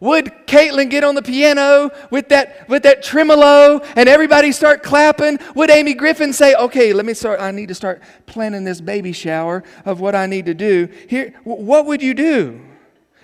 Would 0.00 0.26
Caitlin 0.46 0.88
get 0.90 1.02
on 1.02 1.16
the 1.16 1.22
piano 1.22 1.90
with 2.08 2.28
that, 2.28 2.68
with 2.68 2.84
that 2.84 3.02
tremolo 3.02 3.80
and 3.96 4.08
everybody 4.08 4.52
start 4.52 4.84
clapping? 4.84 5.40
Would 5.56 5.68
Amy 5.68 5.94
Griffin 5.94 6.32
say, 6.32 6.54
okay, 6.54 6.92
let 6.92 7.04
me 7.04 7.14
start, 7.14 7.40
I 7.40 7.50
need 7.50 7.66
to 7.66 7.74
start 7.74 8.00
planning 8.26 8.62
this 8.62 8.80
baby 8.80 9.10
shower 9.10 9.64
of 9.84 9.98
what 9.98 10.14
I 10.14 10.26
need 10.26 10.46
to 10.46 10.54
do? 10.54 10.88
Here, 11.08 11.34
what 11.42 11.84
would 11.84 12.00
you 12.00 12.14
do? 12.14 12.60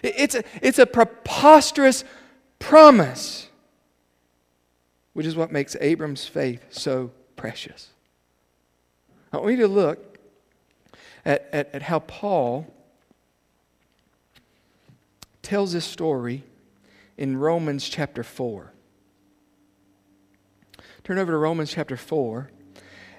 It's 0.02 0.34
a, 0.34 0.42
it's 0.60 0.80
a 0.80 0.86
preposterous 0.86 2.02
promise, 2.58 3.48
which 5.12 5.26
is 5.26 5.36
what 5.36 5.52
makes 5.52 5.76
Abram's 5.80 6.26
faith 6.26 6.60
so 6.70 7.12
precious. 7.36 7.90
I 9.32 9.36
want 9.36 9.52
you 9.52 9.58
to 9.58 9.68
look 9.68 10.15
at, 11.26 11.48
at, 11.52 11.74
at 11.74 11.82
how 11.82 11.98
Paul 11.98 12.72
tells 15.42 15.72
this 15.72 15.84
story 15.84 16.44
in 17.18 17.36
Romans 17.36 17.88
chapter 17.88 18.22
4. 18.22 18.72
Turn 21.04 21.18
over 21.18 21.32
to 21.32 21.38
Romans 21.38 21.72
chapter 21.72 21.96
4. 21.96 22.50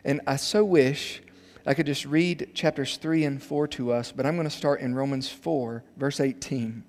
And 0.03 0.21
I 0.25 0.37
so 0.37 0.63
wish 0.63 1.21
I 1.65 1.73
could 1.73 1.85
just 1.85 2.05
read 2.05 2.51
chapters 2.53 2.97
3 2.97 3.25
and 3.25 3.43
4 3.43 3.67
to 3.69 3.91
us, 3.91 4.13
but 4.13 4.25
I'm 4.25 4.35
going 4.35 4.47
to 4.47 4.55
start 4.55 4.79
in 4.79 4.95
Romans 4.95 5.29
4, 5.29 5.83
verse 5.97 6.19
18. 6.19 6.83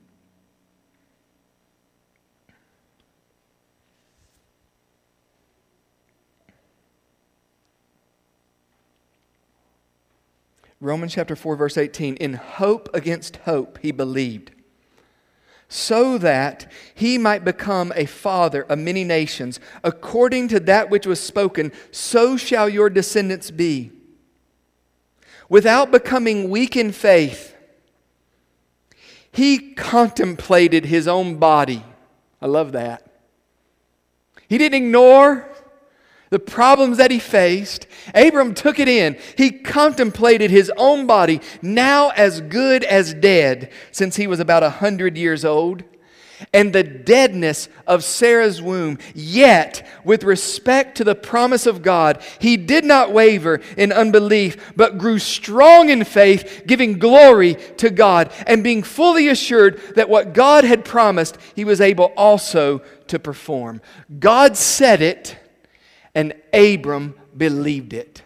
Romans 10.80 11.14
chapter 11.14 11.34
4, 11.34 11.56
verse 11.56 11.76
18. 11.76 12.16
In 12.16 12.34
hope 12.34 12.88
against 12.94 13.36
hope, 13.38 13.78
he 13.82 13.90
believed, 13.90 14.52
so 15.68 16.18
that 16.18 16.70
he 16.94 17.18
might 17.18 17.44
become 17.44 17.92
a 17.96 18.06
father 18.06 18.62
of 18.62 18.78
many 18.78 19.02
nations. 19.02 19.58
According 19.82 20.48
to 20.48 20.60
that 20.60 20.88
which 20.88 21.06
was 21.06 21.20
spoken, 21.20 21.72
so 21.90 22.36
shall 22.36 22.68
your 22.68 22.88
descendants 22.90 23.50
be. 23.50 23.90
Without 25.48 25.90
becoming 25.90 26.48
weak 26.50 26.76
in 26.76 26.92
faith, 26.92 27.56
he 29.32 29.72
contemplated 29.74 30.86
his 30.86 31.08
own 31.08 31.36
body. 31.36 31.84
I 32.40 32.46
love 32.46 32.72
that. 32.72 33.04
He 34.48 34.58
didn't 34.58 34.82
ignore 34.82 35.47
the 36.30 36.38
problems 36.38 36.98
that 36.98 37.10
he 37.10 37.18
faced. 37.18 37.86
Abram 38.14 38.54
took 38.54 38.78
it 38.78 38.88
in. 38.88 39.18
He 39.36 39.50
contemplated 39.50 40.50
his 40.50 40.70
own 40.76 41.06
body, 41.06 41.40
now 41.62 42.10
as 42.10 42.40
good 42.40 42.84
as 42.84 43.14
dead, 43.14 43.70
since 43.90 44.16
he 44.16 44.26
was 44.26 44.40
about 44.40 44.62
a 44.62 44.70
hundred 44.70 45.16
years 45.16 45.44
old, 45.44 45.84
and 46.52 46.72
the 46.72 46.84
deadness 46.84 47.68
of 47.86 48.04
Sarah's 48.04 48.62
womb. 48.62 48.98
Yet, 49.14 49.84
with 50.04 50.22
respect 50.22 50.96
to 50.98 51.04
the 51.04 51.16
promise 51.16 51.66
of 51.66 51.82
God, 51.82 52.22
he 52.38 52.56
did 52.56 52.84
not 52.84 53.12
waver 53.12 53.60
in 53.76 53.92
unbelief, 53.92 54.72
but 54.76 54.98
grew 54.98 55.18
strong 55.18 55.88
in 55.88 56.04
faith, 56.04 56.62
giving 56.66 56.98
glory 56.98 57.54
to 57.78 57.90
God, 57.90 58.32
and 58.46 58.62
being 58.62 58.82
fully 58.84 59.28
assured 59.28 59.80
that 59.96 60.08
what 60.08 60.32
God 60.32 60.62
had 60.64 60.84
promised, 60.84 61.38
he 61.56 61.64
was 61.64 61.80
able 61.80 62.12
also 62.16 62.82
to 63.08 63.18
perform. 63.18 63.80
God 64.20 64.56
said 64.56 65.02
it 65.02 65.36
and 66.14 66.34
Abram 66.52 67.14
believed 67.36 67.92
it. 67.92 68.22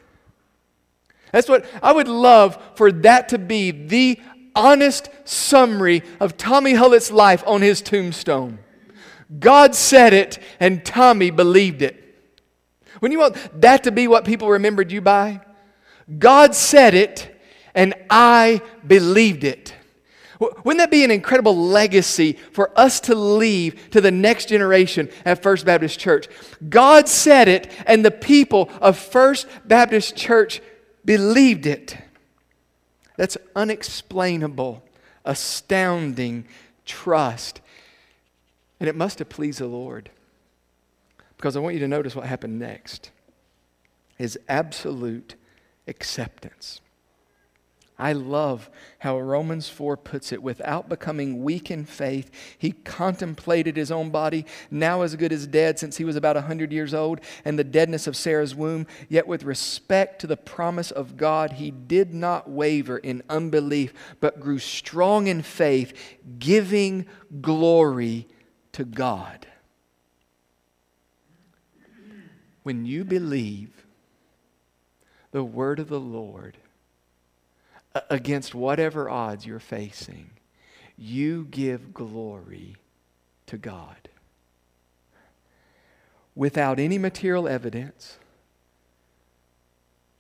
That's 1.33 1.49
what 1.49 1.65
I 1.83 1.93
would 1.93 2.09
love 2.09 2.59
for 2.75 2.93
that 2.93 3.31
to 3.31 3.39
be 3.39 3.71
the 3.71 4.21
honest 4.55 5.09
summary 5.25 6.03
of 6.21 6.37
Tommy 6.37 6.75
Hullett's 6.75 7.11
life 7.11 7.43
on 7.47 7.63
his 7.63 7.81
tombstone. 7.81 8.59
God 9.39 9.75
said 9.75 10.13
it, 10.13 10.39
and 10.61 10.85
Tommy 10.85 11.31
believed 11.31 11.81
it. 11.81 11.99
When 13.01 13.13
you 13.13 13.19
want 13.19 13.61
that 13.61 13.85
to 13.85 13.93
be 13.93 14.07
what 14.07 14.25
people 14.25 14.49
remembered 14.49 14.93
you 14.93 15.01
by, 15.01 15.41
God 16.19 16.55
said 16.55 16.95
it, 16.95 17.41
and 17.75 17.95
I 18.11 18.61
believed 18.87 19.45
it. 19.45 19.75
Wouldn't 20.65 20.79
that 20.79 20.91
be 20.91 21.05
an 21.05 21.11
incredible 21.11 21.57
legacy 21.57 22.33
for 22.53 22.77
us 22.79 22.99
to 23.01 23.15
leave 23.15 23.91
to 23.91 24.01
the 24.01 24.11
next 24.11 24.49
generation 24.49 25.09
at 25.25 25.43
First 25.43 25.65
Baptist 25.65 26.01
Church? 26.01 26.27
God 26.69 27.09
said 27.09 27.49
it, 27.49 27.71
and 27.87 28.05
the 28.05 28.11
people 28.11 28.69
of 28.81 28.99
First 28.99 29.47
Baptist 29.65 30.17
Church 30.17 30.61
believed 31.05 31.67
it. 31.67 31.97
That's 33.17 33.37
unexplainable, 33.55 34.83
astounding 35.25 36.47
trust. 36.85 37.61
And 38.81 38.89
it 38.89 38.97
must 38.97 39.21
have 39.21 39.29
pleased 39.29 39.61
the 39.61 39.67
Lord. 39.67 40.11
Because 41.37 41.57
I 41.57 41.61
want 41.61 41.75
you 41.75 41.81
to 41.81 41.89
notice 41.89 42.17
what 42.17 42.27
happened 42.27 42.59
next 42.59 43.11
his 44.19 44.39
absolute 44.49 45.35
acceptance. 45.89 46.82
I 48.03 48.15
love 48.15 48.69
how 48.99 49.21
Romans 49.21 49.69
4 49.69 49.97
puts 49.97 50.33
it. 50.33 50.43
Without 50.43 50.89
becoming 50.89 51.45
weak 51.45 51.71
in 51.71 51.85
faith, 51.85 52.33
he 52.59 52.73
contemplated 52.73 53.77
his 53.77 53.93
own 53.93 54.11
body, 54.11 54.45
now 54.73 55.03
as 55.03 55.15
good 55.15 55.33
as 55.33 55.47
dead 55.47 55.79
since 55.79 55.99
he 55.99 56.05
was 56.05 56.17
about 56.17 56.35
100 56.35 56.73
years 56.73 56.95
old, 56.95 57.21
and 57.45 57.57
the 57.57 57.63
deadness 57.63 58.09
of 58.09 58.17
Sarah's 58.17 58.57
womb. 58.57 58.89
Yet, 59.09 59.29
with 59.29 59.45
respect 59.45 60.21
to 60.21 60.27
the 60.27 60.37
promise 60.37 60.91
of 60.91 61.17
God, 61.17 61.53
he 61.53 61.71
did 61.71 62.13
not 62.13 62.51
waver 62.51 62.99
in 62.99 63.23
unbelief, 63.29 63.95
but 64.19 64.41
grew 64.41 64.59
strong 64.59 65.29
in 65.29 65.41
faith, 65.41 65.93
giving 66.41 67.07
glory 67.41 68.27
to 68.73 68.85
God. 68.85 69.47
When 72.65 72.85
you 72.85 73.05
believe 73.05 73.87
the 75.31 75.45
word 75.45 75.79
of 75.79 75.89
the 75.89 76.01
Lord, 76.01 76.57
against 78.09 78.55
whatever 78.55 79.09
odds 79.09 79.47
you're 79.47 79.59
facing, 79.59 80.31
you 80.97 81.47
give 81.51 81.93
glory 81.93 82.77
to 83.47 83.57
God. 83.57 84.09
Without 86.35 86.79
any 86.79 86.99
material 86.99 87.47
evidence, 87.47 88.19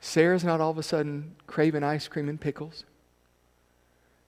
Sarah's 0.00 0.44
not 0.44 0.60
all 0.60 0.70
of 0.70 0.78
a 0.78 0.82
sudden 0.82 1.36
craving 1.46 1.82
ice 1.82 2.08
cream 2.08 2.28
and 2.28 2.40
pickles. 2.40 2.84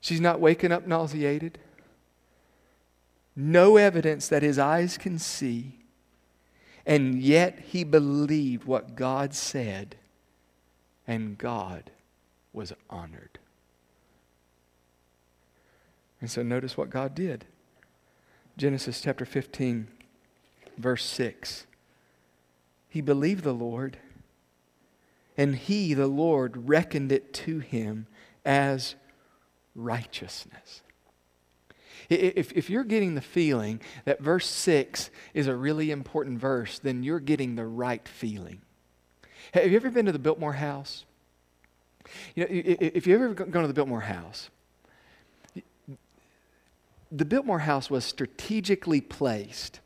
She's 0.01 0.21
not 0.21 0.41
waking 0.41 0.73
up 0.73 0.87
nauseated. 0.87 1.59
No 3.37 3.77
evidence 3.77 4.29
that 4.29 4.43
his 4.43 4.59
eyes 4.59 4.97
can 4.97 5.19
see. 5.19 5.81
And 6.87 7.21
yet 7.21 7.59
he 7.59 7.83
believed 7.83 8.65
what 8.65 8.95
God 8.95 9.35
said, 9.35 9.97
and 11.07 11.37
God 11.37 11.91
was 12.55 12.73
honored. 12.89 13.39
And 16.21 16.31
so 16.31 16.43
notice 16.43 16.77
what 16.77 16.89
God 16.89 17.15
did. 17.15 17.45
Genesis 18.57 19.01
chapter 19.01 19.27
15, 19.27 19.89
verse 20.79 21.05
6. 21.05 21.67
He 22.89 23.01
believed 23.01 23.45
the 23.45 23.53
Lord, 23.53 23.99
and 25.37 25.57
he, 25.57 25.93
the 25.93 26.07
Lord, 26.07 26.69
reckoned 26.69 27.11
it 27.11 27.35
to 27.35 27.59
him 27.59 28.07
as 28.45 28.95
righteousness. 29.75 30.83
If, 32.09 32.53
if 32.53 32.71
you're 32.71 32.85
getting 32.85 33.15
the 33.15 33.21
feeling 33.21 33.81
that 34.05 34.21
verse 34.21 34.47
6 34.47 35.11
is 35.33 35.47
a 35.47 35.57
really 35.57 35.91
important 35.91 36.39
verse, 36.39 36.79
then 36.79 37.03
you're 37.03 37.21
getting 37.21 37.57
the 37.57 37.67
right 37.67 38.07
feeling. 38.07 38.61
Have 39.53 39.71
you 39.71 39.77
ever 39.77 39.91
been 39.91 40.07
to 40.07 40.13
the 40.13 40.19
Biltmore 40.19 40.53
House? 40.55 41.05
You 42.35 42.45
know, 42.45 42.49
if 42.51 43.07
you 43.07 43.15
ever 43.15 43.35
gone 43.35 43.63
to 43.63 43.69
the 43.69 43.75
Biltmore 43.75 44.01
House, 44.01 44.51
the 47.11 47.25
Biltmore 47.25 47.61
House 47.61 47.89
was 47.91 48.05
strategically 48.05 49.01
placed 49.01 49.81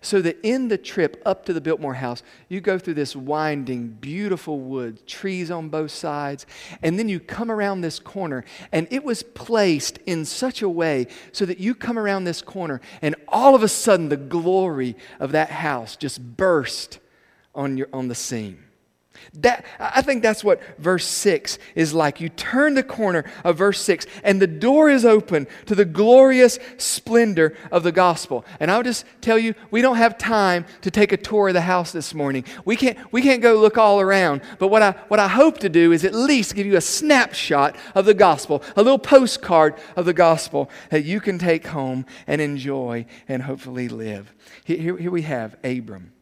so 0.00 0.22
that 0.22 0.38
in 0.42 0.68
the 0.68 0.78
trip 0.78 1.20
up 1.26 1.44
to 1.44 1.52
the 1.52 1.60
Biltmore 1.60 1.94
House, 1.94 2.22
you 2.48 2.60
go 2.60 2.78
through 2.78 2.94
this 2.94 3.16
winding, 3.16 3.88
beautiful 3.88 4.60
wood, 4.60 5.06
trees 5.06 5.50
on 5.50 5.68
both 5.68 5.90
sides, 5.90 6.46
and 6.82 6.98
then 6.98 7.08
you 7.08 7.18
come 7.18 7.50
around 7.50 7.80
this 7.80 7.98
corner, 7.98 8.44
and 8.70 8.86
it 8.90 9.04
was 9.04 9.22
placed 9.22 9.98
in 10.06 10.24
such 10.24 10.62
a 10.62 10.68
way 10.68 11.06
so 11.32 11.44
that 11.44 11.58
you 11.58 11.74
come 11.74 11.98
around 11.98 12.24
this 12.24 12.42
corner, 12.42 12.80
and 13.02 13.16
all 13.26 13.54
of 13.54 13.62
a 13.62 13.68
sudden 13.68 14.08
the 14.08 14.16
glory 14.16 14.96
of 15.18 15.32
that 15.32 15.50
house 15.50 15.96
just 15.96 16.36
burst 16.36 17.00
on, 17.54 17.76
your, 17.76 17.88
on 17.92 18.08
the 18.08 18.14
scene. 18.14 18.62
That, 19.34 19.64
I 19.78 20.02
think 20.02 20.22
that's 20.22 20.42
what 20.42 20.60
verse 20.78 21.06
6 21.06 21.58
is 21.74 21.94
like. 21.94 22.20
You 22.20 22.28
turn 22.28 22.74
the 22.74 22.82
corner 22.82 23.24
of 23.44 23.58
verse 23.58 23.80
6, 23.80 24.06
and 24.24 24.40
the 24.40 24.46
door 24.46 24.90
is 24.90 25.04
open 25.04 25.46
to 25.66 25.74
the 25.74 25.84
glorious 25.84 26.58
splendor 26.76 27.56
of 27.70 27.82
the 27.82 27.92
gospel. 27.92 28.44
And 28.60 28.70
I'll 28.70 28.82
just 28.82 29.04
tell 29.20 29.38
you, 29.38 29.54
we 29.70 29.82
don't 29.82 29.96
have 29.96 30.18
time 30.18 30.66
to 30.82 30.90
take 30.90 31.12
a 31.12 31.16
tour 31.16 31.48
of 31.48 31.54
the 31.54 31.60
house 31.60 31.92
this 31.92 32.14
morning. 32.14 32.44
We 32.64 32.76
can't, 32.76 32.98
we 33.12 33.22
can't 33.22 33.42
go 33.42 33.56
look 33.56 33.78
all 33.78 34.00
around. 34.00 34.42
But 34.58 34.68
what 34.68 34.82
I, 34.82 34.92
what 35.08 35.20
I 35.20 35.28
hope 35.28 35.58
to 35.58 35.68
do 35.68 35.92
is 35.92 36.04
at 36.04 36.14
least 36.14 36.54
give 36.54 36.66
you 36.66 36.76
a 36.76 36.80
snapshot 36.80 37.76
of 37.94 38.04
the 38.04 38.14
gospel, 38.14 38.62
a 38.76 38.82
little 38.82 38.98
postcard 38.98 39.74
of 39.96 40.04
the 40.04 40.12
gospel 40.12 40.70
that 40.90 41.04
you 41.04 41.20
can 41.20 41.38
take 41.38 41.66
home 41.68 42.06
and 42.26 42.40
enjoy 42.40 43.06
and 43.28 43.42
hopefully 43.42 43.88
live. 43.88 44.32
Here, 44.64 44.96
here 44.96 45.10
we 45.10 45.22
have 45.22 45.56
Abram. 45.64 46.12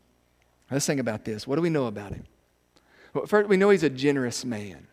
Let's 0.71 0.87
think 0.87 1.01
about 1.01 1.25
this. 1.25 1.47
What 1.47 1.57
do 1.57 1.63
we 1.63 1.71
know 1.71 1.87
about 1.87 2.13
him? 2.13 2.25
Well, 3.16 3.24
first, 3.24 3.48
we 3.48 3.57
know 3.57 3.70
he's 3.70 3.83
a 3.83 3.88
generous 3.88 4.44
man. 4.44 4.88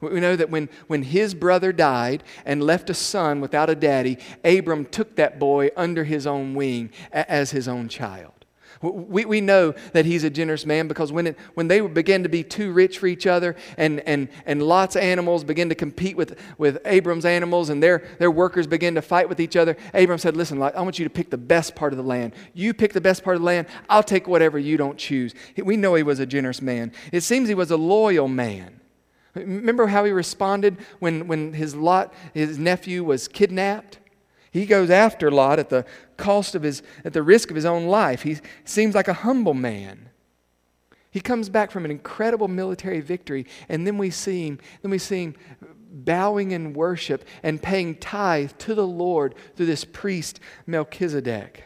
We 0.00 0.20
know 0.20 0.36
that 0.36 0.50
when, 0.50 0.68
when 0.86 1.02
his 1.02 1.34
brother 1.34 1.72
died 1.72 2.22
and 2.44 2.62
left 2.62 2.88
a 2.88 2.94
son 2.94 3.40
without 3.40 3.68
a 3.68 3.74
daddy, 3.74 4.18
Abram 4.44 4.86
took 4.86 5.16
that 5.16 5.40
boy 5.40 5.70
under 5.76 6.04
his 6.04 6.28
own 6.28 6.54
wing 6.54 6.90
as 7.12 7.50
his 7.50 7.66
own 7.66 7.88
child. 7.88 8.39
We, 8.82 9.26
we 9.26 9.42
know 9.42 9.74
that 9.92 10.06
he's 10.06 10.24
a 10.24 10.30
generous 10.30 10.64
man 10.64 10.88
because 10.88 11.12
when, 11.12 11.26
it, 11.26 11.38
when 11.52 11.68
they 11.68 11.82
began 11.82 12.22
to 12.22 12.30
be 12.30 12.42
too 12.42 12.72
rich 12.72 12.98
for 12.98 13.06
each 13.06 13.26
other 13.26 13.54
and, 13.76 14.00
and, 14.00 14.28
and 14.46 14.62
Lot's 14.62 14.96
animals 14.96 15.44
began 15.44 15.68
to 15.68 15.74
compete 15.74 16.16
with, 16.16 16.38
with 16.56 16.78
Abram's 16.86 17.26
animals 17.26 17.68
and 17.68 17.82
their, 17.82 18.08
their 18.18 18.30
workers 18.30 18.66
began 18.66 18.94
to 18.94 19.02
fight 19.02 19.28
with 19.28 19.38
each 19.38 19.54
other, 19.54 19.76
Abram 19.92 20.18
said, 20.18 20.34
Listen, 20.34 20.62
I 20.62 20.80
want 20.80 20.98
you 20.98 21.04
to 21.04 21.10
pick 21.10 21.28
the 21.28 21.36
best 21.36 21.74
part 21.74 21.92
of 21.92 21.98
the 21.98 22.02
land. 22.02 22.32
You 22.54 22.72
pick 22.72 22.94
the 22.94 23.02
best 23.02 23.22
part 23.22 23.36
of 23.36 23.42
the 23.42 23.46
land, 23.46 23.66
I'll 23.90 24.02
take 24.02 24.26
whatever 24.26 24.58
you 24.58 24.78
don't 24.78 24.96
choose. 24.96 25.34
We 25.56 25.76
know 25.76 25.94
he 25.94 26.02
was 26.02 26.18
a 26.18 26.26
generous 26.26 26.62
man. 26.62 26.92
It 27.12 27.20
seems 27.20 27.48
he 27.48 27.54
was 27.54 27.70
a 27.70 27.76
loyal 27.76 28.28
man. 28.28 28.80
Remember 29.34 29.88
how 29.88 30.04
he 30.04 30.10
responded 30.10 30.78
when, 30.98 31.28
when 31.28 31.52
his 31.52 31.76
Lot, 31.76 32.12
his 32.34 32.58
nephew, 32.58 33.04
was 33.04 33.28
kidnapped? 33.28 33.99
He 34.50 34.66
goes 34.66 34.90
after 34.90 35.30
Lot 35.30 35.58
at 35.58 35.68
the 35.68 35.84
cost 36.16 36.54
of 36.54 36.62
his, 36.62 36.82
at 37.04 37.12
the 37.12 37.22
risk 37.22 37.50
of 37.50 37.56
his 37.56 37.64
own 37.64 37.86
life. 37.86 38.22
He 38.22 38.38
seems 38.64 38.94
like 38.94 39.08
a 39.08 39.12
humble 39.12 39.54
man. 39.54 40.10
He 41.10 41.20
comes 41.20 41.48
back 41.48 41.70
from 41.70 41.84
an 41.84 41.90
incredible 41.90 42.48
military 42.48 43.00
victory, 43.00 43.46
and 43.68 43.86
then 43.86 43.98
we 43.98 44.10
see 44.10 44.46
him, 44.46 44.58
then 44.82 44.92
we 44.92 44.98
see 44.98 45.24
him 45.24 45.34
bowing 45.92 46.52
in 46.52 46.72
worship 46.72 47.24
and 47.42 47.60
paying 47.60 47.96
tithe 47.96 48.52
to 48.58 48.76
the 48.76 48.86
Lord 48.86 49.34
through 49.56 49.66
this 49.66 49.84
priest 49.84 50.38
Melchizedek. 50.66 51.64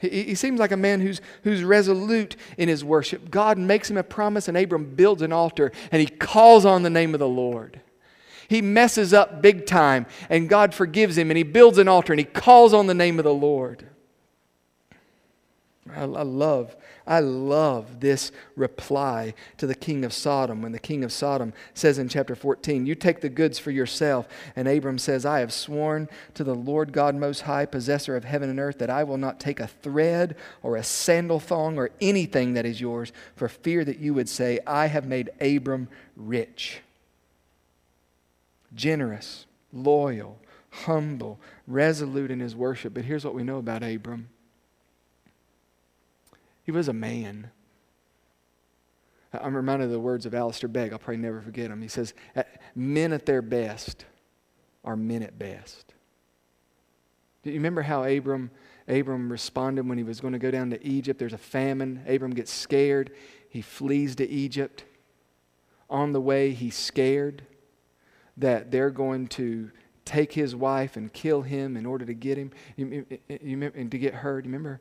He, 0.00 0.22
he 0.22 0.34
seems 0.34 0.58
like 0.58 0.72
a 0.72 0.76
man 0.76 1.00
who's, 1.00 1.20
who's 1.44 1.62
resolute 1.62 2.36
in 2.56 2.70
his 2.70 2.82
worship. 2.82 3.30
God 3.30 3.58
makes 3.58 3.90
him 3.90 3.98
a 3.98 4.02
promise, 4.02 4.48
and 4.48 4.56
Abram 4.56 4.94
builds 4.94 5.20
an 5.20 5.32
altar, 5.32 5.70
and 5.90 6.00
he 6.00 6.06
calls 6.06 6.64
on 6.64 6.82
the 6.82 6.90
name 6.90 7.12
of 7.14 7.20
the 7.20 7.28
Lord. 7.28 7.81
He 8.52 8.60
messes 8.60 9.14
up 9.14 9.40
big 9.40 9.64
time, 9.64 10.04
and 10.28 10.46
God 10.46 10.74
forgives 10.74 11.16
him, 11.16 11.30
and 11.30 11.38
he 11.38 11.42
builds 11.42 11.78
an 11.78 11.88
altar, 11.88 12.12
and 12.12 12.20
he 12.20 12.26
calls 12.26 12.74
on 12.74 12.86
the 12.86 12.92
name 12.92 13.18
of 13.18 13.24
the 13.24 13.32
Lord. 13.32 13.88
I, 15.90 16.02
I, 16.02 16.04
love, 16.04 16.76
I 17.06 17.20
love 17.20 18.00
this 18.00 18.30
reply 18.54 19.32
to 19.56 19.66
the 19.66 19.74
king 19.74 20.04
of 20.04 20.12
Sodom 20.12 20.60
when 20.60 20.72
the 20.72 20.78
king 20.78 21.02
of 21.02 21.12
Sodom 21.14 21.54
says 21.72 21.96
in 21.96 22.10
chapter 22.10 22.34
14, 22.34 22.84
You 22.84 22.94
take 22.94 23.22
the 23.22 23.30
goods 23.30 23.58
for 23.58 23.70
yourself. 23.70 24.28
And 24.54 24.68
Abram 24.68 24.98
says, 24.98 25.24
I 25.24 25.40
have 25.40 25.50
sworn 25.50 26.10
to 26.34 26.44
the 26.44 26.54
Lord 26.54 26.92
God 26.92 27.14
Most 27.14 27.40
High, 27.40 27.64
possessor 27.64 28.16
of 28.16 28.24
heaven 28.24 28.50
and 28.50 28.60
earth, 28.60 28.76
that 28.80 28.90
I 28.90 29.02
will 29.02 29.16
not 29.16 29.40
take 29.40 29.60
a 29.60 29.66
thread 29.66 30.36
or 30.62 30.76
a 30.76 30.84
sandal 30.84 31.40
thong 31.40 31.78
or 31.78 31.88
anything 32.02 32.52
that 32.52 32.66
is 32.66 32.82
yours 32.82 33.14
for 33.34 33.48
fear 33.48 33.82
that 33.82 33.98
you 33.98 34.12
would 34.12 34.28
say, 34.28 34.58
I 34.66 34.88
have 34.88 35.06
made 35.06 35.30
Abram 35.40 35.88
rich 36.18 36.82
generous, 38.74 39.46
loyal, 39.72 40.38
humble, 40.70 41.40
resolute 41.66 42.30
in 42.30 42.40
his 42.40 42.56
worship. 42.56 42.94
But 42.94 43.04
here's 43.04 43.24
what 43.24 43.34
we 43.34 43.42
know 43.42 43.58
about 43.58 43.82
Abram 43.82 44.28
he 46.64 46.70
was 46.70 46.88
a 46.88 46.92
man. 46.92 47.50
I'm 49.32 49.56
reminded 49.56 49.86
of 49.86 49.90
the 49.90 50.00
words 50.00 50.26
of 50.26 50.34
Alistair 50.34 50.68
Begg. 50.68 50.92
I'll 50.92 50.98
probably 50.98 51.16
never 51.16 51.40
forget 51.40 51.70
them. 51.70 51.82
He 51.82 51.88
says, 51.88 52.14
Men 52.74 53.12
at 53.12 53.26
their 53.26 53.42
best 53.42 54.04
are 54.84 54.94
men 54.94 55.22
at 55.22 55.38
best. 55.38 55.94
Do 57.42 57.50
you 57.50 57.56
remember 57.56 57.82
how 57.82 58.04
Abram, 58.04 58.50
Abram 58.86 59.32
responded 59.32 59.88
when 59.88 59.98
he 59.98 60.04
was 60.04 60.20
going 60.20 60.34
to 60.34 60.38
go 60.38 60.50
down 60.50 60.70
to 60.70 60.86
Egypt? 60.86 61.18
There's 61.18 61.32
a 61.32 61.38
famine. 61.38 62.04
Abram 62.06 62.32
gets 62.32 62.52
scared. 62.52 63.10
He 63.48 63.62
flees 63.62 64.14
to 64.16 64.28
Egypt. 64.28 64.84
On 65.90 66.12
the 66.12 66.20
way, 66.20 66.52
he's 66.52 66.76
scared 66.76 67.42
that 68.36 68.70
they're 68.70 68.90
going 68.90 69.26
to 69.28 69.70
take 70.04 70.32
his 70.32 70.54
wife 70.56 70.96
and 70.96 71.12
kill 71.12 71.42
him 71.42 71.76
in 71.76 71.86
order 71.86 72.04
to 72.04 72.14
get 72.14 72.36
him 72.36 72.50
you, 72.76 73.06
you, 73.28 73.72
and 73.74 73.90
to 73.90 73.98
get 73.98 74.14
her. 74.14 74.40
Do 74.40 74.48
you 74.48 74.52
remember? 74.52 74.80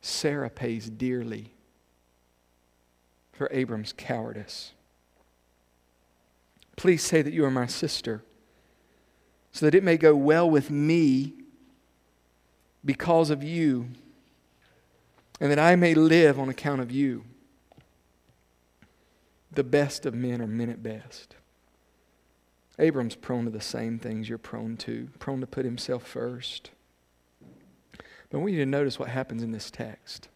Sarah 0.00 0.50
pays 0.50 0.88
dearly 0.88 1.52
for 3.32 3.48
Abram's 3.50 3.92
cowardice. 3.92 4.72
Please 6.76 7.02
say 7.02 7.22
that 7.22 7.32
you 7.32 7.44
are 7.44 7.50
my 7.50 7.66
sister, 7.66 8.22
so 9.50 9.66
that 9.66 9.74
it 9.74 9.82
may 9.82 9.96
go 9.96 10.14
well 10.14 10.48
with 10.48 10.70
me 10.70 11.32
because 12.84 13.30
of 13.30 13.42
you, 13.42 13.88
and 15.40 15.50
that 15.50 15.58
I 15.58 15.74
may 15.74 15.94
live 15.94 16.38
on 16.38 16.48
account 16.48 16.80
of 16.80 16.92
you 16.92 17.24
the 19.56 19.64
best 19.64 20.06
of 20.06 20.14
men 20.14 20.40
are 20.40 20.46
men 20.46 20.70
at 20.70 20.82
best. 20.82 21.36
Abram's 22.78 23.16
prone 23.16 23.44
to 23.44 23.50
the 23.50 23.60
same 23.60 23.98
things 23.98 24.28
you're 24.28 24.38
prone 24.38 24.76
to, 24.78 25.08
prone 25.18 25.40
to 25.40 25.46
put 25.46 25.64
himself 25.64 26.06
first. 26.06 26.70
But 27.90 28.34
I 28.34 28.36
want 28.36 28.52
you 28.52 28.58
to 28.60 28.66
notice 28.66 28.98
what 28.98 29.08
happens 29.08 29.42
in 29.42 29.52
this 29.52 29.70
text. 29.70 30.28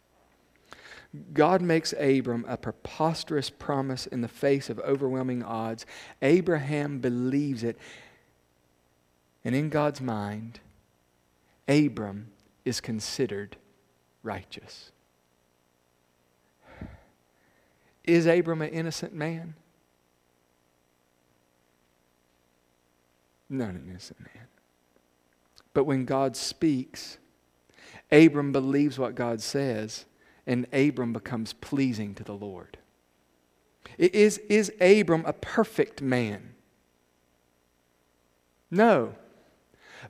God 1.32 1.60
makes 1.60 1.92
Abram 1.98 2.44
a 2.48 2.56
preposterous 2.56 3.50
promise 3.50 4.06
in 4.06 4.20
the 4.20 4.28
face 4.28 4.70
of 4.70 4.78
overwhelming 4.80 5.42
odds. 5.42 5.84
Abraham 6.22 7.00
believes 7.00 7.64
it. 7.64 7.76
And 9.44 9.54
in 9.54 9.70
God's 9.70 10.00
mind, 10.00 10.60
Abram 11.68 12.28
is 12.64 12.80
considered 12.80 13.56
righteous. 14.22 14.92
Is 18.04 18.26
Abram 18.26 18.62
an 18.62 18.70
innocent 18.70 19.14
man? 19.14 19.54
Not 23.48 23.70
an 23.70 23.86
innocent 23.88 24.20
man. 24.20 24.46
But 25.74 25.84
when 25.84 26.04
God 26.04 26.36
speaks, 26.36 27.18
Abram 28.10 28.52
believes 28.52 28.98
what 28.98 29.14
God 29.14 29.40
says, 29.40 30.06
and 30.46 30.66
Abram 30.72 31.12
becomes 31.12 31.52
pleasing 31.52 32.14
to 32.14 32.24
the 32.24 32.34
Lord. 32.34 32.78
Is, 33.98 34.38
is 34.48 34.72
Abram 34.80 35.24
a 35.26 35.32
perfect 35.32 36.00
man? 36.00 36.54
No. 38.70 39.14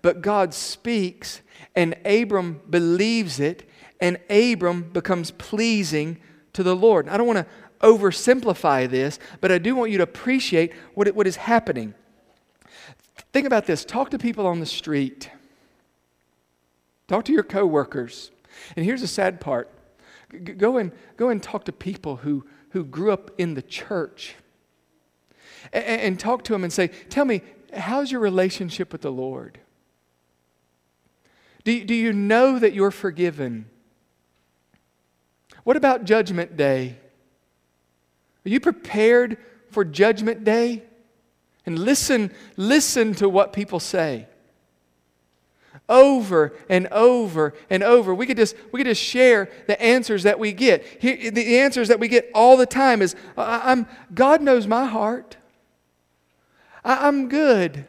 But 0.02 0.22
God 0.22 0.54
speaks, 0.54 1.40
and 1.74 1.96
Abram 2.04 2.60
believes 2.68 3.40
it, 3.40 3.68
and 4.00 4.18
Abram 4.30 4.84
becomes 4.92 5.30
pleasing 5.32 6.18
to 6.52 6.62
the 6.62 6.76
Lord. 6.76 7.08
I 7.08 7.16
don't 7.16 7.26
want 7.26 7.38
to 7.38 7.46
oversimplify 7.82 8.88
this, 8.88 9.18
but 9.40 9.50
I 9.50 9.58
do 9.58 9.74
want 9.74 9.90
you 9.90 9.98
to 9.98 10.04
appreciate 10.04 10.72
what, 10.94 11.08
what 11.14 11.26
is 11.26 11.36
happening. 11.36 11.94
Think 13.32 13.46
about 13.46 13.66
this 13.66 13.84
talk 13.84 14.10
to 14.10 14.18
people 14.18 14.46
on 14.46 14.60
the 14.60 14.66
street, 14.66 15.30
talk 17.08 17.24
to 17.26 17.32
your 17.32 17.42
coworkers. 17.42 18.30
And 18.76 18.84
here's 18.84 19.00
the 19.00 19.08
sad 19.08 19.40
part 19.40 19.70
go 20.56 20.76
and, 20.76 20.92
go 21.16 21.28
and 21.28 21.42
talk 21.42 21.64
to 21.64 21.72
people 21.72 22.16
who, 22.16 22.44
who 22.70 22.84
grew 22.84 23.10
up 23.10 23.30
in 23.38 23.54
the 23.54 23.62
church 23.62 24.36
and, 25.72 25.84
and 25.84 26.20
talk 26.20 26.44
to 26.44 26.52
them 26.52 26.64
and 26.64 26.72
say, 26.72 26.88
Tell 27.08 27.24
me, 27.24 27.42
how's 27.76 28.12
your 28.12 28.20
relationship 28.20 28.92
with 28.92 29.02
the 29.02 29.12
Lord? 29.12 29.58
Do, 31.64 31.84
do 31.84 31.94
you 31.94 32.12
know 32.12 32.58
that 32.58 32.72
you're 32.72 32.90
forgiven? 32.90 33.66
What 35.64 35.76
about 35.76 36.04
Judgment 36.04 36.56
Day? 36.56 36.96
Are 38.44 38.48
you 38.48 38.60
prepared 38.60 39.36
for 39.70 39.84
Judgment 39.84 40.44
Day? 40.44 40.82
And 41.66 41.78
listen, 41.78 42.32
listen 42.56 43.14
to 43.14 43.28
what 43.28 43.52
people 43.52 43.80
say. 43.80 44.26
Over 45.88 46.56
and 46.68 46.86
over 46.88 47.54
and 47.68 47.82
over. 47.82 48.14
We 48.14 48.26
could 48.26 48.36
just, 48.36 48.56
we 48.72 48.78
could 48.78 48.86
just 48.86 49.02
share 49.02 49.50
the 49.66 49.80
answers 49.80 50.22
that 50.22 50.38
we 50.38 50.52
get. 50.52 50.84
Here, 51.00 51.30
the 51.30 51.58
answers 51.58 51.88
that 51.88 52.00
we 52.00 52.08
get 52.08 52.30
all 52.34 52.56
the 52.56 52.66
time 52.66 53.02
is 53.02 53.14
I'm, 53.36 53.86
God 54.14 54.40
knows 54.40 54.66
my 54.66 54.86
heart. 54.86 55.36
I, 56.84 57.08
am 57.08 57.28
good. 57.28 57.86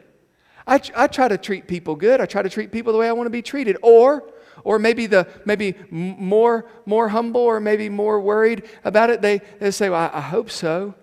I, 0.66 0.80
I 0.94 1.06
try 1.06 1.28
to 1.28 1.38
treat 1.38 1.66
people 1.66 1.94
good. 1.94 2.20
I 2.20 2.26
try 2.26 2.42
to 2.42 2.50
treat 2.50 2.72
people 2.72 2.92
the 2.92 2.98
way 2.98 3.08
I 3.08 3.12
want 3.12 3.26
to 3.26 3.30
be 3.30 3.42
treated. 3.42 3.76
Or 3.82 4.31
or 4.64 4.78
maybe 4.78 5.06
the 5.06 5.26
maybe 5.44 5.74
more 5.90 6.66
more 6.86 7.08
humble 7.08 7.40
or 7.40 7.60
maybe 7.60 7.88
more 7.88 8.20
worried 8.20 8.62
about 8.84 9.10
it 9.10 9.22
they, 9.22 9.40
they 9.58 9.70
say 9.70 9.88
well 9.88 10.10
I, 10.12 10.18
I 10.18 10.20
hope 10.20 10.50
so. 10.50 10.94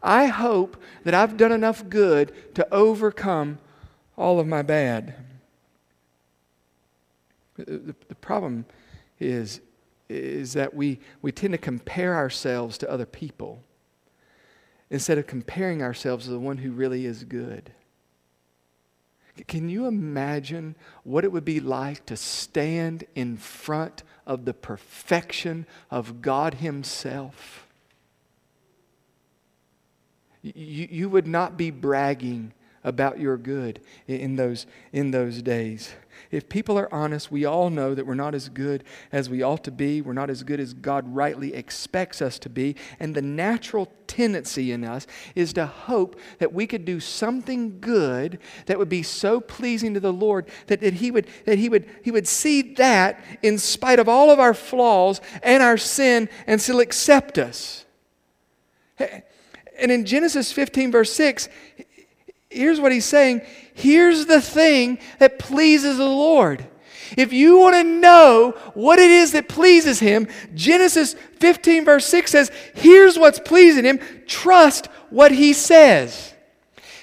I 0.00 0.26
hope 0.26 0.80
that 1.04 1.14
i've 1.14 1.36
done 1.36 1.52
enough 1.52 1.88
good 1.88 2.32
to 2.54 2.72
overcome 2.72 3.58
all 4.16 4.40
of 4.40 4.46
my 4.46 4.62
bad. 4.62 5.14
The, 7.56 7.94
the 8.08 8.14
problem 8.14 8.66
is 9.18 9.60
is 10.08 10.54
that 10.54 10.72
we, 10.72 11.00
we 11.20 11.32
tend 11.32 11.52
to 11.52 11.58
compare 11.58 12.14
ourselves 12.14 12.78
to 12.78 12.90
other 12.90 13.04
people 13.04 13.62
instead 14.88 15.18
of 15.18 15.26
comparing 15.26 15.82
ourselves 15.82 16.24
to 16.24 16.30
the 16.30 16.38
one 16.38 16.56
who 16.56 16.72
really 16.72 17.04
is 17.04 17.24
good 17.24 17.70
can 19.46 19.68
you 19.68 19.86
imagine 19.86 20.74
what 21.04 21.24
it 21.24 21.32
would 21.32 21.44
be 21.44 21.60
like 21.60 22.04
to 22.06 22.16
stand 22.16 23.04
in 23.14 23.36
front 23.36 24.02
of 24.26 24.44
the 24.44 24.54
perfection 24.54 25.66
of 25.90 26.20
God 26.22 26.54
Himself? 26.54 27.66
You, 30.42 30.88
you 30.90 31.08
would 31.08 31.26
not 31.26 31.56
be 31.56 31.70
bragging 31.70 32.52
about 32.84 33.18
your 33.18 33.36
good 33.36 33.80
in 34.06 34.36
those, 34.36 34.66
in 34.92 35.10
those 35.10 35.42
days. 35.42 35.94
If 36.30 36.48
people 36.48 36.78
are 36.78 36.92
honest, 36.92 37.30
we 37.30 37.44
all 37.44 37.70
know 37.70 37.94
that 37.94 38.06
we're 38.06 38.14
not 38.14 38.34
as 38.34 38.48
good 38.48 38.84
as 39.12 39.30
we 39.30 39.42
ought 39.42 39.64
to 39.64 39.70
be. 39.70 40.00
We're 40.00 40.12
not 40.12 40.30
as 40.30 40.42
good 40.42 40.60
as 40.60 40.74
God 40.74 41.14
rightly 41.14 41.54
expects 41.54 42.20
us 42.20 42.38
to 42.40 42.48
be. 42.48 42.76
And 42.98 43.14
the 43.14 43.22
natural 43.22 43.90
tendency 44.06 44.72
in 44.72 44.84
us 44.84 45.06
is 45.34 45.52
to 45.54 45.66
hope 45.66 46.18
that 46.38 46.52
we 46.52 46.66
could 46.66 46.84
do 46.84 47.00
something 47.00 47.80
good 47.80 48.38
that 48.66 48.78
would 48.78 48.88
be 48.88 49.02
so 49.02 49.40
pleasing 49.40 49.94
to 49.94 50.00
the 50.00 50.12
Lord 50.12 50.48
that, 50.66 50.80
that, 50.80 50.94
he, 50.94 51.10
would, 51.10 51.26
that 51.46 51.58
he, 51.58 51.68
would, 51.68 51.88
he 52.02 52.10
would 52.10 52.28
see 52.28 52.74
that 52.74 53.22
in 53.42 53.58
spite 53.58 53.98
of 53.98 54.08
all 54.08 54.30
of 54.30 54.38
our 54.38 54.54
flaws 54.54 55.20
and 55.42 55.62
our 55.62 55.78
sin 55.78 56.28
and 56.46 56.60
still 56.60 56.80
accept 56.80 57.38
us. 57.38 57.84
And 59.78 59.92
in 59.92 60.04
Genesis 60.04 60.50
15, 60.50 60.90
verse 60.90 61.12
6, 61.12 61.48
here's 62.50 62.80
what 62.80 62.92
he's 62.92 63.04
saying 63.04 63.42
here's 63.74 64.26
the 64.26 64.40
thing 64.40 64.98
that 65.18 65.38
pleases 65.38 65.98
the 65.98 66.04
Lord. 66.04 66.66
If 67.16 67.32
you 67.32 67.58
want 67.58 67.74
to 67.76 67.84
know 67.84 68.50
what 68.74 68.98
it 68.98 69.10
is 69.10 69.32
that 69.32 69.48
pleases 69.48 69.98
him, 70.00 70.28
Genesis 70.54 71.14
15, 71.38 71.84
verse 71.84 72.04
6 72.06 72.30
says, 72.30 72.50
Here's 72.74 73.18
what's 73.18 73.38
pleasing 73.38 73.84
him. 73.84 74.00
Trust 74.26 74.86
what 75.08 75.32
he 75.32 75.52
says. 75.52 76.34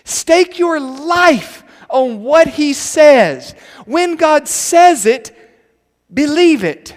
Stake 0.03 0.60
your 0.60 0.79
life 0.79 1.63
on 1.89 2.21
what 2.21 2.47
he 2.47 2.73
says. 2.73 3.53
When 3.86 4.15
God 4.15 4.47
says 4.47 5.05
it, 5.05 5.36
believe 6.13 6.63
it. 6.63 6.95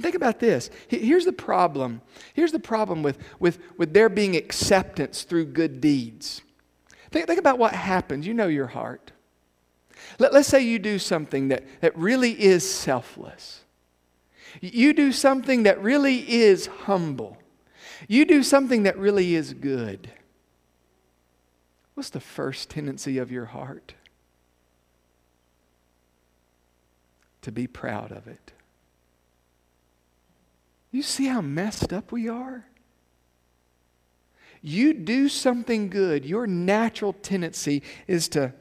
Think 0.00 0.16
about 0.16 0.40
this. 0.40 0.68
Here's 0.88 1.24
the 1.24 1.32
problem. 1.32 2.00
Here's 2.34 2.50
the 2.50 2.58
problem 2.58 3.04
with, 3.04 3.18
with, 3.38 3.60
with 3.78 3.92
there 3.92 4.08
being 4.08 4.34
acceptance 4.34 5.22
through 5.22 5.46
good 5.46 5.80
deeds. 5.80 6.42
Think, 7.12 7.26
think 7.26 7.38
about 7.38 7.58
what 7.58 7.74
happens. 7.74 8.26
You 8.26 8.34
know 8.34 8.48
your 8.48 8.66
heart. 8.66 9.12
Let, 10.18 10.32
let's 10.32 10.48
say 10.48 10.62
you 10.62 10.78
do 10.78 10.98
something 10.98 11.48
that, 11.48 11.64
that 11.80 11.96
really 11.96 12.40
is 12.42 12.68
selfless. 12.68 13.60
You 14.60 14.92
do 14.92 15.12
something 15.12 15.62
that 15.62 15.80
really 15.82 16.30
is 16.30 16.66
humble. 16.66 17.38
You 18.08 18.24
do 18.24 18.42
something 18.42 18.82
that 18.82 18.98
really 18.98 19.34
is 19.34 19.54
good. 19.54 20.10
What's 21.94 22.10
the 22.10 22.20
first 22.20 22.70
tendency 22.70 23.18
of 23.18 23.30
your 23.30 23.46
heart? 23.46 23.94
To 27.42 27.52
be 27.52 27.66
proud 27.66 28.12
of 28.12 28.26
it. 28.26 28.52
You 30.90 31.02
see 31.02 31.26
how 31.26 31.40
messed 31.40 31.92
up 31.92 32.12
we 32.12 32.28
are? 32.28 32.66
You 34.62 34.94
do 34.94 35.28
something 35.28 35.88
good, 35.90 36.24
your 36.24 36.46
natural 36.46 37.12
tendency 37.12 37.82
is 38.06 38.28
to 38.28 38.52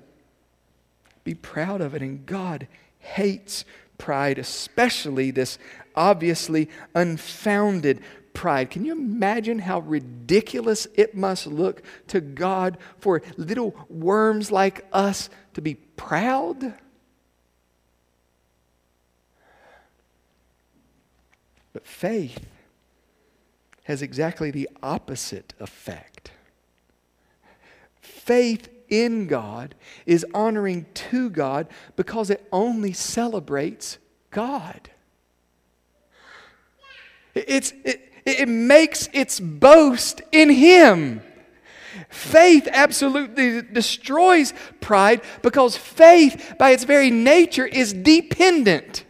be 1.24 1.36
proud 1.36 1.80
of 1.80 1.94
it. 1.94 2.02
And 2.02 2.26
God 2.26 2.68
hates 3.00 3.64
pride, 4.00 4.40
especially 4.40 5.30
this 5.30 5.60
obviously 5.96 6.70
unfounded 6.96 8.02
pride. 8.34 8.72
Can 8.72 8.84
you 8.84 8.94
imagine 8.94 9.60
how 9.60 9.82
ridiculous 9.82 10.88
it 10.96 11.16
must 11.16 11.46
look 11.46 11.84
to 12.08 12.20
God 12.20 12.80
for 12.98 13.22
little 13.38 13.76
worms 13.88 14.52
like 14.52 14.86
us 14.92 15.30
to 15.54 15.62
be 15.62 15.76
proud? 15.76 16.74
But 21.74 21.86
faith 21.86 22.40
has 23.84 24.02
exactly 24.02 24.52
the 24.52 24.70
opposite 24.84 25.54
effect. 25.60 26.32
Faith 28.00 28.70
in 28.90 29.28
God 29.28 29.74
is 30.06 30.26
honoring 30.34 30.86
to 30.94 31.30
God 31.30 31.68
because 31.96 32.30
it 32.30 32.46
only 32.52 32.94
celebrates 32.94 33.98
God. 34.30 34.90
It's, 37.34 37.74
it, 37.84 38.12
it 38.26 38.48
makes 38.48 39.10
its 39.14 39.40
boast 39.40 40.22
in 40.32 40.50
Him. 40.50 41.22
Faith 42.10 42.68
absolutely 42.72 43.62
destroys 43.62 44.54
pride 44.82 45.22
because 45.42 45.78
faith, 45.78 46.56
by 46.60 46.72
its 46.72 46.84
very 46.84 47.10
nature, 47.10 47.66
is 47.66 47.94
dependent 47.94 49.06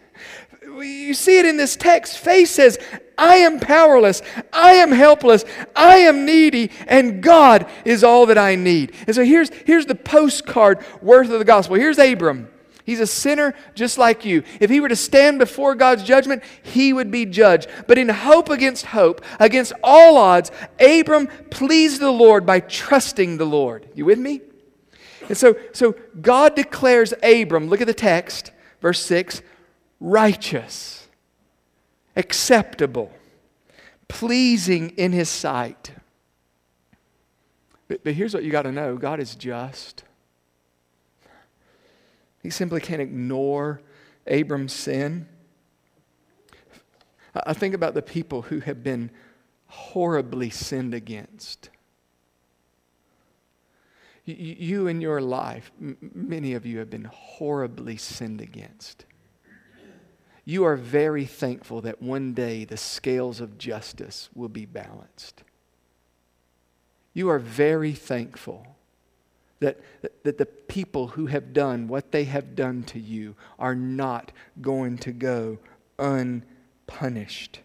you 0.82 1.14
see 1.14 1.40
it 1.40 1.46
in 1.46 1.58
this 1.58 1.76
text. 1.76 2.18
Faith 2.18 2.50
says, 2.50 2.80
I 3.18 3.38
am 3.38 3.60
powerless. 3.60 4.22
I 4.52 4.74
am 4.74 4.92
helpless. 4.92 5.46
I 5.76 5.98
am 5.98 6.26
needy, 6.26 6.72
and 6.88 7.22
God 7.22 7.70
is 7.86 8.04
all 8.04 8.26
that 8.28 8.38
I 8.38 8.56
need. 8.56 8.94
And 9.06 9.16
so 9.16 9.24
here's, 9.24 9.50
here's 9.66 9.86
the 9.86 9.96
postcard 9.96 10.84
worth 11.02 11.30
of 11.30 11.40
the 11.40 11.46
gospel. 11.46 11.76
Here's 11.76 12.00
Abram. 12.00 12.50
He's 12.84 13.00
a 13.00 13.08
sinner 13.08 13.54
just 13.76 13.98
like 13.98 14.26
you. 14.26 14.44
If 14.60 14.70
he 14.70 14.80
were 14.80 14.90
to 14.90 14.96
stand 14.96 15.40
before 15.40 15.76
God's 15.76 16.04
judgment, 16.04 16.44
he 16.64 16.94
would 16.94 17.12
be 17.12 17.26
judged. 17.26 17.70
But 17.88 17.98
in 17.98 18.10
hope 18.10 18.50
against 18.50 18.88
hope, 18.88 19.24
against 19.40 19.74
all 19.84 20.18
odds, 20.18 20.52
Abram 20.80 21.28
pleased 21.52 22.02
the 22.02 22.12
Lord 22.12 22.46
by 22.46 22.60
trusting 22.60 23.38
the 23.38 23.46
Lord. 23.46 23.88
You 23.94 24.06
with 24.06 24.20
me? 24.20 24.42
And 25.28 25.38
so, 25.38 25.56
so 25.74 25.96
God 26.20 26.56
declares 26.56 27.14
Abram, 27.22 27.68
look 27.68 27.82
at 27.82 27.88
the 27.88 27.94
text, 27.94 28.52
verse 28.82 29.06
6 29.06 29.44
righteous, 30.02 31.08
acceptable, 32.16 33.14
pleasing 34.10 34.90
in 34.98 35.14
His 35.14 35.30
sight. 35.30 35.92
But, 37.88 38.04
but 38.04 38.14
here's 38.14 38.34
what 38.34 38.44
you 38.44 38.52
got 38.52 38.64
to 38.64 38.72
know 38.72 38.98
God 38.98 39.22
is 39.22 39.36
just. 39.36 40.04
He 42.44 42.50
simply 42.50 42.82
can't 42.82 43.02
ignore 43.02 43.82
Abram's 44.26 44.74
sin. 44.74 45.28
I 47.34 47.54
think 47.54 47.76
about 47.76 47.94
the 47.94 48.02
people 48.02 48.42
who 48.42 48.60
have 48.62 48.84
been 48.84 49.12
horribly 49.68 50.50
sinned 50.50 50.94
against. 50.96 51.70
You 54.26 54.88
in 54.88 55.02
your 55.02 55.22
life, 55.22 55.72
many 55.80 56.54
of 56.54 56.66
you 56.66 56.80
have 56.80 56.90
been 56.90 57.06
horribly 57.06 57.98
sinned 57.98 58.42
against 58.42 59.06
you 60.46 60.64
are 60.64 60.76
very 60.76 61.26
thankful 61.26 61.82
that 61.82 62.02
one 62.02 62.34
day 62.34 62.66
the 62.66 62.78
scales 62.78 63.40
of 63.40 63.58
justice 63.58 64.30
will 64.34 64.50
be 64.50 64.66
balanced. 64.66 65.44
You 67.14 67.30
are 67.30 67.40
very 67.40 67.94
thankful 67.94 68.66
that, 69.60 69.80
that 70.24 70.38
the 70.38 70.46
people 70.46 71.08
who 71.08 71.28
have 71.28 71.54
done 71.54 71.88
what 71.88 72.12
they 72.12 72.24
have 72.24 72.56
done 72.56 72.84
to 72.84 73.00
you 73.00 73.36
are 73.60 73.76
not 73.76 74.32
going 74.62 74.98
to 75.00 75.12
go 75.12 75.60
unpunished. 76.00 77.60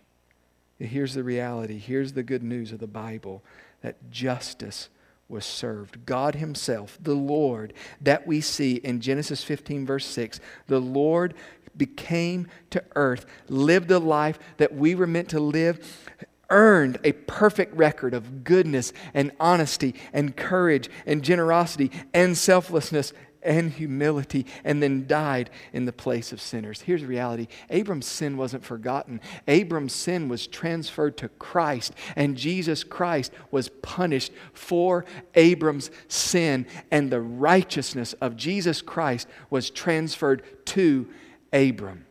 Here's 0.78 1.14
the 1.14 1.24
reality. 1.24 1.78
Here's 1.78 2.12
the 2.12 2.22
good 2.22 2.42
news 2.42 2.72
of 2.72 2.80
the 2.80 2.86
Bible 2.86 3.42
that 3.80 4.10
justice 4.10 4.90
was 5.28 5.44
served. 5.44 6.06
God 6.06 6.36
Himself, 6.36 6.98
the 7.00 7.14
Lord, 7.14 7.72
that 8.00 8.26
we 8.26 8.40
see 8.40 8.76
in 8.76 9.00
Genesis 9.00 9.42
15, 9.42 9.86
verse 9.86 10.06
6, 10.06 10.40
the 10.66 10.80
Lord 10.80 11.34
became 11.76 12.48
to 12.70 12.82
earth, 12.94 13.26
lived 13.48 13.88
the 13.88 13.98
life 13.98 14.38
that 14.56 14.74
we 14.74 14.94
were 14.94 15.06
meant 15.06 15.28
to 15.30 15.40
live, 15.40 16.08
earned 16.48 16.98
a 17.02 17.12
perfect 17.12 17.74
record 17.74 18.14
of 18.14 18.44
goodness 18.44 18.92
and 19.14 19.32
honesty 19.40 19.94
and 20.12 20.36
courage 20.36 20.88
and 21.04 21.22
generosity 21.22 21.90
and 22.14 22.38
selflessness 22.38 23.12
and 23.46 23.70
humility, 23.70 24.44
and 24.64 24.82
then 24.82 25.06
died 25.06 25.50
in 25.72 25.84
the 25.84 25.92
place 25.92 26.32
of 26.32 26.40
sinners. 26.40 26.82
Here's 26.82 27.02
the 27.02 27.06
reality 27.06 27.46
Abram's 27.70 28.06
sin 28.06 28.36
wasn't 28.36 28.64
forgotten. 28.64 29.20
Abram's 29.46 29.92
sin 29.92 30.28
was 30.28 30.46
transferred 30.46 31.16
to 31.18 31.28
Christ, 31.28 31.94
and 32.16 32.36
Jesus 32.36 32.84
Christ 32.84 33.32
was 33.50 33.68
punished 33.68 34.32
for 34.52 35.04
Abram's 35.34 35.90
sin, 36.08 36.66
and 36.90 37.10
the 37.10 37.20
righteousness 37.20 38.12
of 38.14 38.36
Jesus 38.36 38.82
Christ 38.82 39.28
was 39.48 39.70
transferred 39.70 40.42
to 40.66 41.08
Abram. 41.52 42.06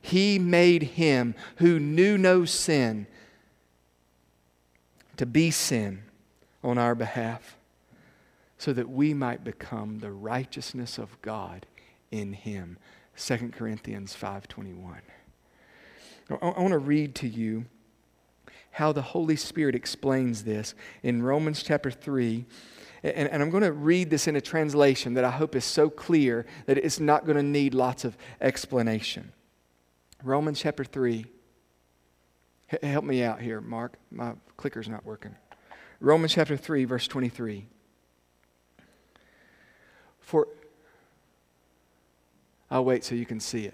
He 0.00 0.38
made 0.38 0.82
him 0.82 1.34
who 1.56 1.78
knew 1.78 2.18
no 2.18 2.44
sin 2.44 3.06
to 5.16 5.26
be 5.26 5.50
sin 5.50 6.02
on 6.62 6.78
our 6.78 6.94
behalf 6.94 7.57
so 8.58 8.72
that 8.72 8.88
we 8.88 9.14
might 9.14 9.44
become 9.44 10.00
the 10.00 10.12
righteousness 10.12 10.98
of 10.98 11.20
God 11.22 11.66
in 12.10 12.32
him. 12.32 12.78
2 13.16 13.52
Corinthians 13.52 14.14
5:21. 14.14 15.02
I 16.30 16.34
want 16.60 16.72
to 16.72 16.78
read 16.78 17.14
to 17.16 17.28
you 17.28 17.64
how 18.72 18.92
the 18.92 19.02
Holy 19.02 19.36
Spirit 19.36 19.74
explains 19.74 20.44
this 20.44 20.74
in 21.02 21.22
Romans 21.22 21.62
chapter 21.62 21.90
3 21.90 22.44
and, 23.02 23.28
and 23.28 23.42
I'm 23.42 23.50
going 23.50 23.62
to 23.62 23.72
read 23.72 24.10
this 24.10 24.26
in 24.26 24.36
a 24.36 24.40
translation 24.40 25.14
that 25.14 25.24
I 25.24 25.30
hope 25.30 25.54
is 25.54 25.64
so 25.64 25.88
clear 25.88 26.46
that 26.66 26.78
it's 26.78 26.98
not 26.98 27.24
going 27.24 27.36
to 27.36 27.42
need 27.42 27.74
lots 27.74 28.04
of 28.04 28.16
explanation. 28.40 29.32
Romans 30.22 30.60
chapter 30.60 30.84
3. 30.84 31.24
H- 32.72 32.80
help 32.82 33.04
me 33.04 33.22
out 33.22 33.40
here, 33.40 33.60
Mark. 33.60 33.94
My 34.10 34.32
clicker's 34.56 34.88
not 34.88 35.04
working. 35.04 35.34
Romans 36.00 36.32
chapter 36.34 36.56
3, 36.56 36.84
verse 36.84 37.06
23. 37.06 37.66
For 40.28 40.46
I'll 42.70 42.84
wait 42.84 43.02
so 43.02 43.14
you 43.14 43.24
can 43.24 43.40
see 43.40 43.64
it. 43.64 43.72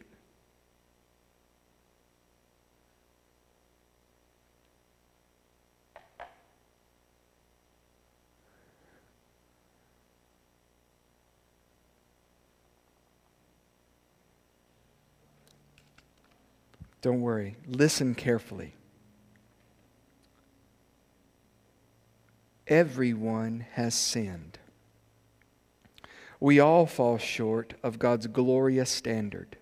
Don't 17.02 17.20
worry. 17.20 17.56
Listen 17.66 18.14
carefully. 18.14 18.74
Everyone 22.68 23.66
has 23.72 23.96
sinned. 23.96 24.60
We 26.40 26.60
all 26.60 26.86
fall 26.86 27.18
short 27.18 27.74
of 27.82 27.98
God's 27.98 28.26
glorious 28.26 28.90
standard. 28.90 29.56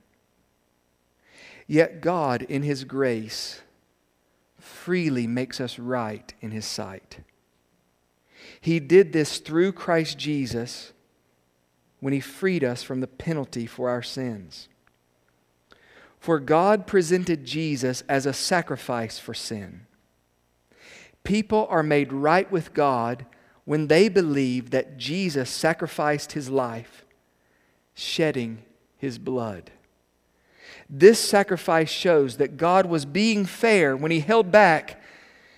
Yet 1.66 2.00
God, 2.00 2.42
in 2.42 2.62
His 2.62 2.84
grace, 2.84 3.62
freely 4.58 5.26
makes 5.26 5.60
us 5.60 5.78
right 5.78 6.32
in 6.40 6.50
His 6.50 6.66
sight. 6.66 7.20
He 8.60 8.80
did 8.80 9.12
this 9.12 9.38
through 9.38 9.72
Christ 9.72 10.18
Jesus 10.18 10.92
when 12.00 12.12
He 12.12 12.20
freed 12.20 12.64
us 12.64 12.82
from 12.82 13.00
the 13.00 13.06
penalty 13.06 13.66
for 13.66 13.88
our 13.88 14.02
sins. 14.02 14.68
For 16.18 16.38
God 16.38 16.86
presented 16.86 17.44
Jesus 17.44 18.02
as 18.08 18.26
a 18.26 18.32
sacrifice 18.32 19.18
for 19.18 19.34
sin. 19.34 19.86
People 21.24 21.66
are 21.70 21.82
made 21.82 22.12
right 22.12 22.50
with 22.50 22.74
God 22.74 23.26
when 23.64 23.86
they 23.86 24.08
believe 24.08 24.70
that 24.70 24.96
Jesus 24.96 25.48
sacrificed 25.50 26.32
his 26.32 26.50
life, 26.50 27.04
shedding 27.94 28.62
his 28.96 29.18
blood. 29.18 29.70
This 30.88 31.18
sacrifice 31.18 31.90
shows 31.90 32.36
that 32.36 32.56
God 32.56 32.86
was 32.86 33.04
being 33.04 33.44
fair 33.44 33.96
when 33.96 34.10
he 34.10 34.20
held 34.20 34.50
back 34.50 35.00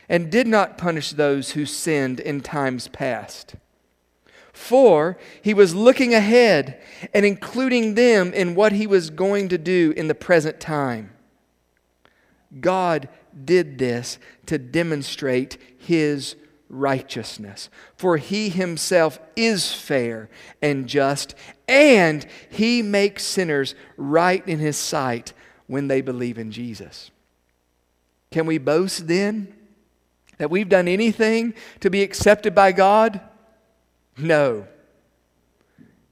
and 0.09 0.31
did 0.31 0.47
not 0.47 0.79
punish 0.79 1.11
those 1.11 1.53
who 1.53 1.67
sinned 1.67 2.21
in 2.21 2.41
times 2.41 2.89
past. 2.89 3.55
For 4.53 5.19
he 5.43 5.53
was 5.53 5.75
looking 5.75 6.15
ahead 6.15 6.81
and 7.13 7.27
including 7.27 7.95
them 7.95 8.33
in 8.33 8.55
what 8.55 8.73
he 8.73 8.87
was 8.87 9.11
going 9.11 9.49
to 9.49 9.59
do 9.59 9.93
in 9.97 10.07
the 10.07 10.15
present 10.15 10.61
time. 10.61 11.11
God 12.61 13.09
did 13.45 13.79
this 13.79 14.19
to 14.47 14.59
demonstrate 14.59 15.59
his 15.77 16.37
righteousness. 16.75 17.71
For 17.97 18.17
he 18.17 18.49
himself 18.49 19.19
is 19.37 19.73
fair 19.73 20.29
and 20.61 20.87
just, 20.87 21.35
and 21.69 22.27
he 22.51 22.83
makes 22.83 23.25
sinners 23.25 23.75
right 23.97 24.47
in 24.49 24.59
his 24.59 24.77
sight 24.77 25.33
when 25.67 25.89
they 25.89 26.01
believe 26.01 26.39
in 26.39 26.51
Jesus. 26.51 27.11
Can 28.31 28.47
we 28.47 28.59
boast 28.59 29.07
then 29.07 29.55
that 30.39 30.51
we've 30.51 30.69
done 30.69 30.89
anything 30.89 31.55
to 31.81 31.91
be 31.91 32.03
accepted 32.03 32.55
by 32.55 32.73
God? 32.73 33.21
No. 34.19 34.67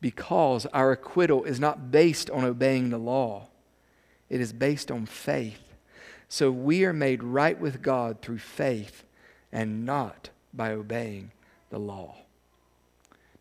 Because 0.01 0.67
our 0.67 0.93
acquittal 0.93 1.45
is 1.45 1.59
not 1.59 1.91
based 1.91 2.31
on 2.31 2.45
obeying 2.45 2.91
the 2.91 2.99
law, 2.99 3.49
it 4.31 4.41
is 4.41 4.53
based 4.53 4.91
on 4.91 5.07
faith. 5.07 5.61
So 6.29 6.51
we 6.51 6.85
are 6.87 6.95
made 6.95 7.23
right 7.23 7.61
with 7.61 7.83
God 7.83 8.23
through 8.23 8.39
faith 8.39 9.05
and 9.53 9.85
not 9.85 10.31
by 10.53 10.73
obeying 10.73 11.33
the 11.71 11.79
law. 11.79 12.17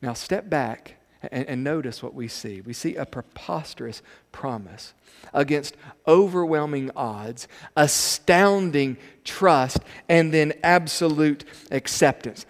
Now, 0.01 0.13
step 0.13 0.49
back 0.49 0.95
and, 1.31 1.47
and, 1.47 1.63
notice 1.63 2.01
what 2.01 2.15
we 2.15 2.27
see. 2.27 2.61
We 2.61 2.73
see 2.73 2.95
a 2.95 3.05
preposterous 3.05 4.01
promise 4.31 4.93
against 5.33 5.75
overwhelming 6.07 6.89
odds, 6.95 7.47
astounding 7.77 8.97
trust, 9.23 9.79
and 10.09 10.33
then 10.33 10.53
absolute 10.63 11.43
acceptance. 11.69 12.47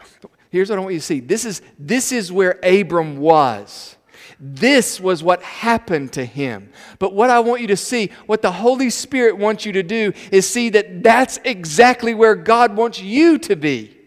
Here's 0.51 0.69
what 0.69 0.79
I 0.79 0.81
want 0.81 0.93
you 0.93 0.99
to 0.99 1.05
see. 1.05 1.19
This 1.19 1.43
is, 1.43 1.61
this 1.77 2.13
is 2.13 2.31
where 2.31 2.59
Abram 2.63 3.17
was. 3.17 3.97
This 4.39 4.99
was 4.99 5.21
what 5.21 5.43
happened 5.43 6.13
to 6.13 6.25
him. 6.25 6.71
But 6.97 7.13
what 7.13 7.29
I 7.29 7.41
want 7.41 7.61
you 7.61 7.67
to 7.67 7.77
see, 7.77 8.11
what 8.25 8.41
the 8.41 8.51
Holy 8.51 8.89
Spirit 8.89 9.37
wants 9.37 9.65
you 9.65 9.73
to 9.73 9.83
do, 9.83 10.13
is 10.31 10.49
see 10.49 10.69
that 10.69 11.03
that's 11.03 11.39
exactly 11.43 12.13
where 12.13 12.35
God 12.35 12.75
wants 12.75 13.01
you 13.01 13.37
to 13.39 13.55
be. 13.55 13.97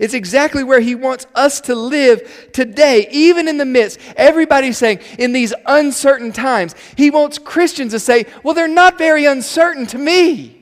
It's 0.00 0.14
exactly 0.14 0.64
where 0.64 0.80
He 0.80 0.94
wants 0.94 1.26
us 1.34 1.60
to 1.62 1.74
live 1.74 2.50
today, 2.52 3.08
even 3.10 3.48
in 3.48 3.58
the 3.58 3.64
midst. 3.64 3.98
Everybody's 4.16 4.78
saying, 4.78 5.00
in 5.18 5.32
these 5.32 5.54
uncertain 5.66 6.32
times, 6.32 6.74
He 6.96 7.10
wants 7.10 7.38
Christians 7.38 7.92
to 7.92 8.00
say, 8.00 8.26
well, 8.42 8.54
they're 8.54 8.68
not 8.68 8.98
very 8.98 9.24
uncertain 9.24 9.86
to 9.86 9.98
me 9.98 10.60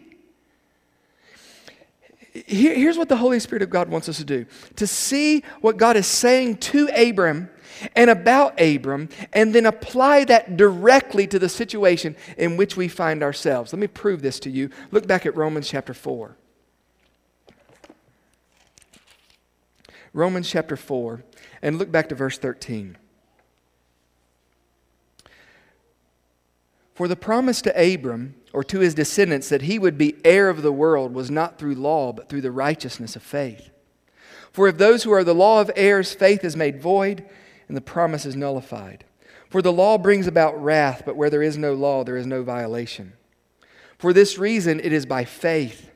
here's 2.33 2.97
what 2.97 3.09
the 3.09 3.16
Holy 3.16 3.38
Spirit 3.38 3.62
of 3.62 3.71
God 3.71 3.88
wants 3.88 4.09
us 4.09 4.16
to 4.16 4.25
do 4.25 4.47
to 4.77 4.87
see 4.87 5.42
what 5.61 5.77
God 5.77 5.97
is 5.97 6.07
saying 6.07 6.57
to 6.59 6.88
Abram 6.88 7.51
and 7.97 8.11
about 8.11 8.61
Abram, 8.61 9.09
and 9.33 9.55
then 9.55 9.66
apply 9.66 10.25
that 10.25 10.57
directly 10.57 11.27
to 11.27 11.38
the 11.38 11.49
situation 11.49 12.14
in 12.37 12.57
which 12.57 12.77
we 12.77 12.87
find 12.87 13.23
ourselves. 13.23 13.73
Let 13.73 13.81
me 13.81 13.87
prove 13.87 14.23
this 14.23 14.38
to 14.40 14.51
you. 14.51 14.71
Look 14.90 15.07
back 15.07 15.27
at 15.27 15.37
Romans 15.37 15.68
chapter 15.68 15.95
4. 15.95 16.37
Romans 20.14 20.51
chapter 20.51 20.77
4, 20.77 21.25
and 21.62 21.79
look 21.79 21.90
back 21.90 22.09
to 22.11 22.14
verse 22.14 22.37
13. 22.38 22.98
For 26.94 27.09
the 27.09 27.16
promise 27.16 27.62
to 27.62 27.94
Abram, 27.94 28.35
or 28.53 28.62
to 28.64 28.81
his 28.81 28.94
descendants, 28.94 29.48
that 29.48 29.62
he 29.62 29.79
would 29.79 29.96
be 29.96 30.16
heir 30.25 30.51
of 30.51 30.61
the 30.61 30.72
world 30.72 31.14
was 31.14 31.31
not 31.31 31.59
through 31.59 31.75
law, 31.75 32.12
but 32.12 32.29
through 32.29 32.42
the 32.42 32.51
righteousness 32.51 33.16
of 33.16 33.22
faith. 33.22 33.70
For 34.53 34.68
if 34.68 34.77
those 34.77 35.05
who 35.05 35.12
are 35.12 35.25
the 35.25 35.35
law 35.35 35.62
of 35.62 35.70
heirs, 35.75 36.12
faith 36.12 36.44
is 36.44 36.57
made 36.57 36.83
void, 36.83 37.25
and 37.66 37.77
the 37.77 37.81
promise 37.81 38.27
is 38.27 38.37
nullified. 38.37 39.05
For 39.48 39.62
the 39.62 39.72
law 39.72 39.96
brings 39.96 40.27
about 40.27 40.62
wrath, 40.62 41.03
but 41.07 41.16
where 41.16 41.31
there 41.31 41.42
is 41.42 41.57
no 41.57 41.72
law, 41.72 42.05
there 42.05 42.18
is 42.18 42.27
no 42.27 42.42
violation. 42.42 43.14
For 43.96 44.12
this 44.12 44.37
reason, 44.37 44.79
it 44.81 44.92
is 44.92 45.07
by 45.07 45.25
faith 45.25 45.91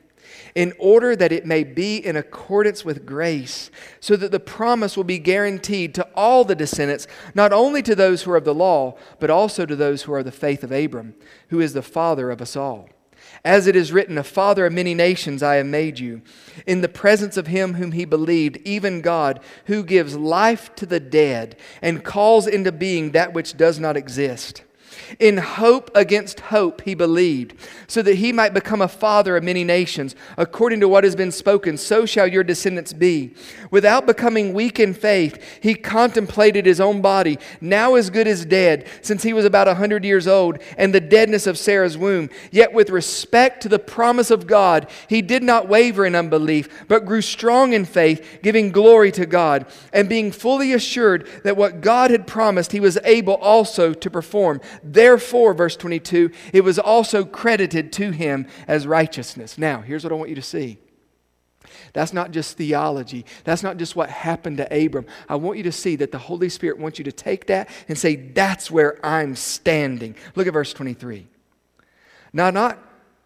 in 0.57 0.73
order 0.79 1.15
that 1.15 1.31
it 1.31 1.45
may 1.45 1.63
be 1.63 1.97
in 1.97 2.15
accordance 2.15 2.83
with 2.83 3.05
grace, 3.05 3.69
so 3.99 4.15
that 4.15 4.31
the 4.31 4.39
promise 4.39 4.97
will 4.97 5.03
be 5.03 5.19
guaranteed 5.19 5.93
to 5.93 6.07
all 6.15 6.43
the 6.43 6.55
descendants, 6.55 7.05
not 7.35 7.53
only 7.53 7.83
to 7.83 7.93
those 7.93 8.23
who 8.23 8.31
are 8.31 8.37
of 8.37 8.43
the 8.43 8.55
law, 8.55 8.97
but 9.19 9.29
also 9.29 9.67
to 9.67 9.75
those 9.75 10.01
who 10.01 10.13
are 10.13 10.23
the 10.23 10.31
faith 10.31 10.63
of 10.63 10.71
Abram, 10.71 11.13
who 11.49 11.59
is 11.59 11.73
the 11.73 11.83
father 11.83 12.31
of 12.31 12.41
us 12.41 12.55
all. 12.55 12.89
As 13.45 13.67
it 13.67 13.75
is 13.75 13.91
written, 13.91 14.17
A 14.17 14.23
father 14.23 14.65
of 14.65 14.73
many 14.73 14.95
nations 14.95 15.43
I 15.43 15.57
have 15.57 15.67
made 15.67 15.99
you, 15.99 16.23
in 16.65 16.81
the 16.81 16.89
presence 16.89 17.37
of 17.37 17.45
him 17.45 17.75
whom 17.75 17.91
he 17.91 18.03
believed, 18.03 18.57
even 18.65 19.01
God, 19.01 19.39
who 19.65 19.83
gives 19.83 20.17
life 20.17 20.73
to 20.77 20.87
the 20.87 20.99
dead 20.99 21.55
and 21.83 22.03
calls 22.03 22.47
into 22.47 22.71
being 22.71 23.11
that 23.11 23.31
which 23.31 23.57
does 23.57 23.77
not 23.79 23.95
exist 23.95 24.63
in 25.19 25.37
hope 25.37 25.91
against 25.95 26.39
hope, 26.39 26.81
he 26.81 26.95
believed, 26.95 27.53
so 27.87 28.01
that 28.01 28.15
he 28.15 28.31
might 28.31 28.53
become 28.53 28.81
a 28.81 28.87
father 28.87 29.37
of 29.37 29.43
many 29.43 29.63
nations. 29.63 30.15
According 30.37 30.79
to 30.81 30.87
what 30.87 31.03
has 31.03 31.15
been 31.15 31.31
spoken, 31.31 31.77
so 31.77 32.05
shall 32.05 32.27
your 32.27 32.43
descendants 32.43 32.93
be. 32.93 33.33
Without 33.71 34.05
becoming 34.05 34.53
weak 34.53 34.79
in 34.79 34.93
faith, 34.93 35.41
he 35.61 35.75
contemplated 35.75 36.65
his 36.65 36.79
own 36.79 37.01
body, 37.01 37.37
now 37.61 37.95
as 37.95 38.09
good 38.09 38.27
as 38.27 38.45
dead, 38.45 38.87
since 39.01 39.23
he 39.23 39.33
was 39.33 39.45
about 39.45 39.67
a 39.67 39.75
hundred 39.75 40.05
years 40.05 40.27
old, 40.27 40.59
and 40.77 40.93
the 40.93 41.01
deadness 41.01 41.47
of 41.47 41.57
Sarah's 41.57 41.97
womb. 41.97 42.29
Yet 42.51 42.73
with 42.73 42.89
respect 42.89 43.61
to 43.63 43.69
the 43.69 43.79
promise 43.79 44.31
of 44.31 44.47
God, 44.47 44.89
he 45.07 45.21
did 45.21 45.43
not 45.43 45.67
waver 45.67 46.05
in 46.05 46.15
unbelief, 46.15 46.85
but 46.87 47.05
grew 47.05 47.21
strong 47.21 47.73
in 47.73 47.85
faith, 47.85 48.39
giving 48.41 48.71
glory 48.71 49.11
to 49.13 49.25
God, 49.25 49.65
and 49.93 50.09
being 50.09 50.31
fully 50.31 50.73
assured 50.73 51.27
that 51.43 51.57
what 51.57 51.81
God 51.81 52.11
had 52.11 52.27
promised, 52.27 52.71
he 52.71 52.79
was 52.79 52.97
able 53.03 53.35
also 53.35 53.93
to 53.93 54.09
perform. 54.09 54.61
Therefore, 54.93 55.53
verse 55.53 55.75
22, 55.75 56.31
it 56.53 56.63
was 56.63 56.79
also 56.79 57.25
credited 57.25 57.91
to 57.93 58.11
him 58.11 58.47
as 58.67 58.87
righteousness. 58.87 59.57
Now, 59.57 59.81
here's 59.81 60.03
what 60.03 60.13
I 60.13 60.15
want 60.15 60.29
you 60.29 60.35
to 60.35 60.41
see. 60.41 60.79
That's 61.93 62.13
not 62.13 62.31
just 62.31 62.57
theology. 62.57 63.25
That's 63.43 63.63
not 63.63 63.77
just 63.77 63.95
what 63.95 64.09
happened 64.09 64.57
to 64.57 64.85
Abram. 64.85 65.05
I 65.27 65.35
want 65.35 65.57
you 65.57 65.63
to 65.63 65.71
see 65.71 65.95
that 65.97 66.11
the 66.11 66.17
Holy 66.17 66.49
Spirit 66.49 66.79
wants 66.79 66.97
you 66.97 67.05
to 67.05 67.11
take 67.11 67.47
that 67.47 67.69
and 67.87 67.97
say, 67.97 68.15
That's 68.15 68.71
where 68.71 69.05
I'm 69.05 69.35
standing. 69.35 70.15
Look 70.35 70.47
at 70.47 70.53
verse 70.53 70.73
23. 70.73 71.27
Now, 72.33 72.49
not 72.49 72.79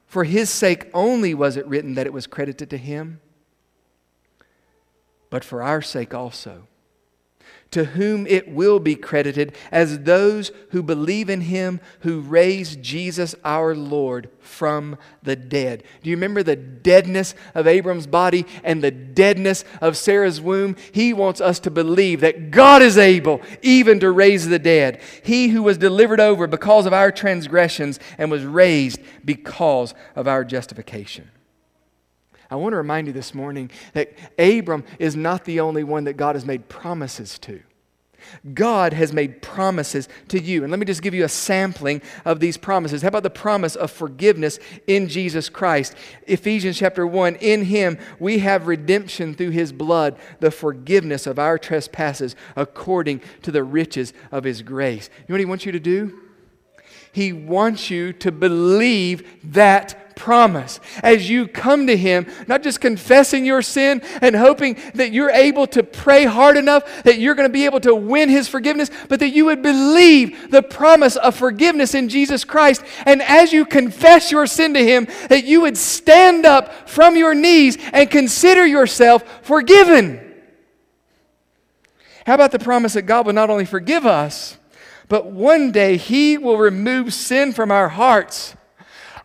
for 0.08 0.24
his 0.24 0.50
sake 0.50 0.90
only 0.94 1.34
was 1.34 1.58
it 1.58 1.68
written 1.68 1.96
that 1.96 2.08
it 2.08 2.14
was 2.14 2.28
credited 2.28 2.70
to 2.72 2.78
him, 2.78 3.20
but 5.30 5.44
for 5.44 5.62
our 5.62 5.82
sake 5.82 6.14
also 6.14 6.68
to 7.72 7.86
whom 7.86 8.28
it 8.28 8.50
will 8.50 8.80
be 8.80 8.96
credited 8.96 9.56
as 9.72 10.00
those 10.00 10.52
who 10.72 10.84
believe 10.84 11.30
in 11.30 11.42
him 11.42 11.80
who 12.02 12.20
raised 12.20 12.84
Jesus 12.84 13.34
our 13.46 13.74
Lord 13.74 14.30
from 14.40 14.98
the 15.24 15.38
dead. 15.38 15.84
Do 16.04 16.10
you 16.10 16.18
remember 16.18 16.44
the 16.44 16.58
deadness 16.58 17.34
of 17.56 17.68
Abram's 17.68 18.08
body 18.08 18.46
and 18.64 18.84
the 18.84 18.92
deadness 18.92 19.64
of 19.80 19.96
Sarah's 19.96 20.42
womb? 20.42 20.76
He 20.92 21.14
wants 21.14 21.40
us 21.40 21.60
to 21.62 21.72
believe 21.72 22.20
that 22.22 22.52
God 22.52 22.82
is 22.82 22.98
able 22.98 23.42
even 23.62 24.02
to 24.02 24.12
raise 24.12 24.48
the 24.48 24.60
dead. 24.60 25.02
He 25.24 25.48
who 25.48 25.64
was 25.64 25.78
delivered 25.78 26.20
over 26.20 26.48
because 26.48 26.86
of 26.86 26.94
our 26.94 27.12
transgressions 27.12 28.00
and 28.18 28.30
was 28.30 28.44
raised 28.44 29.00
because 29.24 29.94
of 30.16 30.28
our 30.28 30.44
justification. 30.44 31.30
I 32.52 32.56
want 32.56 32.74
to 32.74 32.78
remind 32.78 33.08
you 33.08 33.14
this 33.14 33.34
morning 33.34 33.72
that 33.94 34.12
Abram 34.38 34.84
is 35.00 35.16
not 35.16 35.46
the 35.46 35.62
only 35.62 35.86
one 35.86 36.04
that 36.04 36.18
God 36.18 36.36
has 36.36 36.46
made 36.46 36.68
promises 36.68 37.40
to. 37.40 37.62
God 38.54 38.94
has 38.94 39.14
made 39.14 39.42
promises 39.42 40.08
to 40.28 40.40
you. 40.40 40.64
And 40.64 40.70
let 40.70 40.80
me 40.80 40.86
just 40.86 41.02
give 41.02 41.14
you 41.14 41.24
a 41.24 41.30
sampling 41.30 42.02
of 42.26 42.40
these 42.40 42.58
promises. 42.58 43.02
How 43.02 43.08
about 43.08 43.24
the 43.24 43.30
promise 43.30 43.76
of 43.76 43.90
forgiveness 43.90 44.60
in 44.86 45.08
Jesus 45.08 45.50
Christ? 45.50 45.96
Ephesians 46.28 46.78
chapter 46.78 47.08
1 47.08 47.36
In 47.38 47.66
him 47.66 47.98
we 48.20 48.40
have 48.40 48.68
redemption 48.68 49.34
through 49.34 49.52
his 49.52 49.72
blood, 49.72 50.18
the 50.40 50.52
forgiveness 50.52 51.26
of 51.26 51.40
our 51.40 51.58
trespasses 51.58 52.36
according 52.56 53.22
to 53.44 53.52
the 53.52 53.64
riches 53.64 54.14
of 54.32 54.44
his 54.44 54.62
grace. 54.62 55.10
You 55.20 55.26
know 55.30 55.34
what 55.34 55.40
he 55.40 55.46
wants 55.46 55.66
you 55.66 55.72
to 55.72 55.80
do? 55.80 56.20
He 57.14 57.34
wants 57.34 57.90
you 57.90 58.14
to 58.14 58.32
believe 58.32 59.52
that 59.54 60.11
promise. 60.22 60.80
As 61.02 61.28
you 61.28 61.48
come 61.48 61.88
to 61.88 61.98
Him, 61.98 62.28
not 62.46 62.62
just 62.62 62.80
confessing 62.80 63.44
your 63.44 63.64
sin 63.64 64.04
and 64.22 64.36
hoping 64.36 64.78
that 64.94 65.12
you're 65.12 65.32
able 65.32 65.66
to 65.68 65.82
pray 65.82 66.26
hard 66.26 66.58
enough 66.58 67.04
that 67.06 67.18
you're 67.18 67.34
going 67.34 67.50
to 67.50 67.52
be 67.52 67.66
able 67.66 67.80
to 67.80 67.96
win 67.96 68.30
His 68.30 68.48
forgiveness, 68.48 68.92
but 69.10 69.20
that 69.20 69.32
you 69.32 69.46
would 69.46 69.64
believe 69.64 70.52
the 70.52 70.62
promise 70.62 71.16
of 71.16 71.36
forgiveness 71.36 71.96
in 71.96 72.08
Jesus 72.08 72.44
Christ. 72.44 72.84
And 73.08 73.24
as 73.24 73.52
you 73.52 73.66
confess 73.66 74.32
your 74.32 74.46
sin 74.46 74.76
to 74.76 74.86
Him, 74.86 75.08
that 75.30 75.46
you 75.46 75.62
would 75.62 75.76
stand 75.76 76.46
up 76.46 76.88
from 76.88 77.16
your 77.16 77.34
knees 77.34 77.80
and 77.92 78.08
consider 78.08 78.64
yourself 78.64 79.24
forgiven. 79.42 80.20
How 82.28 82.36
about 82.36 82.52
the 82.52 82.60
promise 82.60 82.94
that 82.94 83.04
God 83.04 83.26
will 83.26 83.34
not 83.34 83.50
only 83.50 83.66
forgive 83.66 84.06
us, 84.06 84.60
but 85.08 85.26
one 85.26 85.72
day 85.72 85.98
He 85.98 86.38
will 86.38 86.60
remove 86.60 87.12
sin 87.12 87.54
from 87.54 87.72
our 87.72 87.90
hearts 87.90 88.56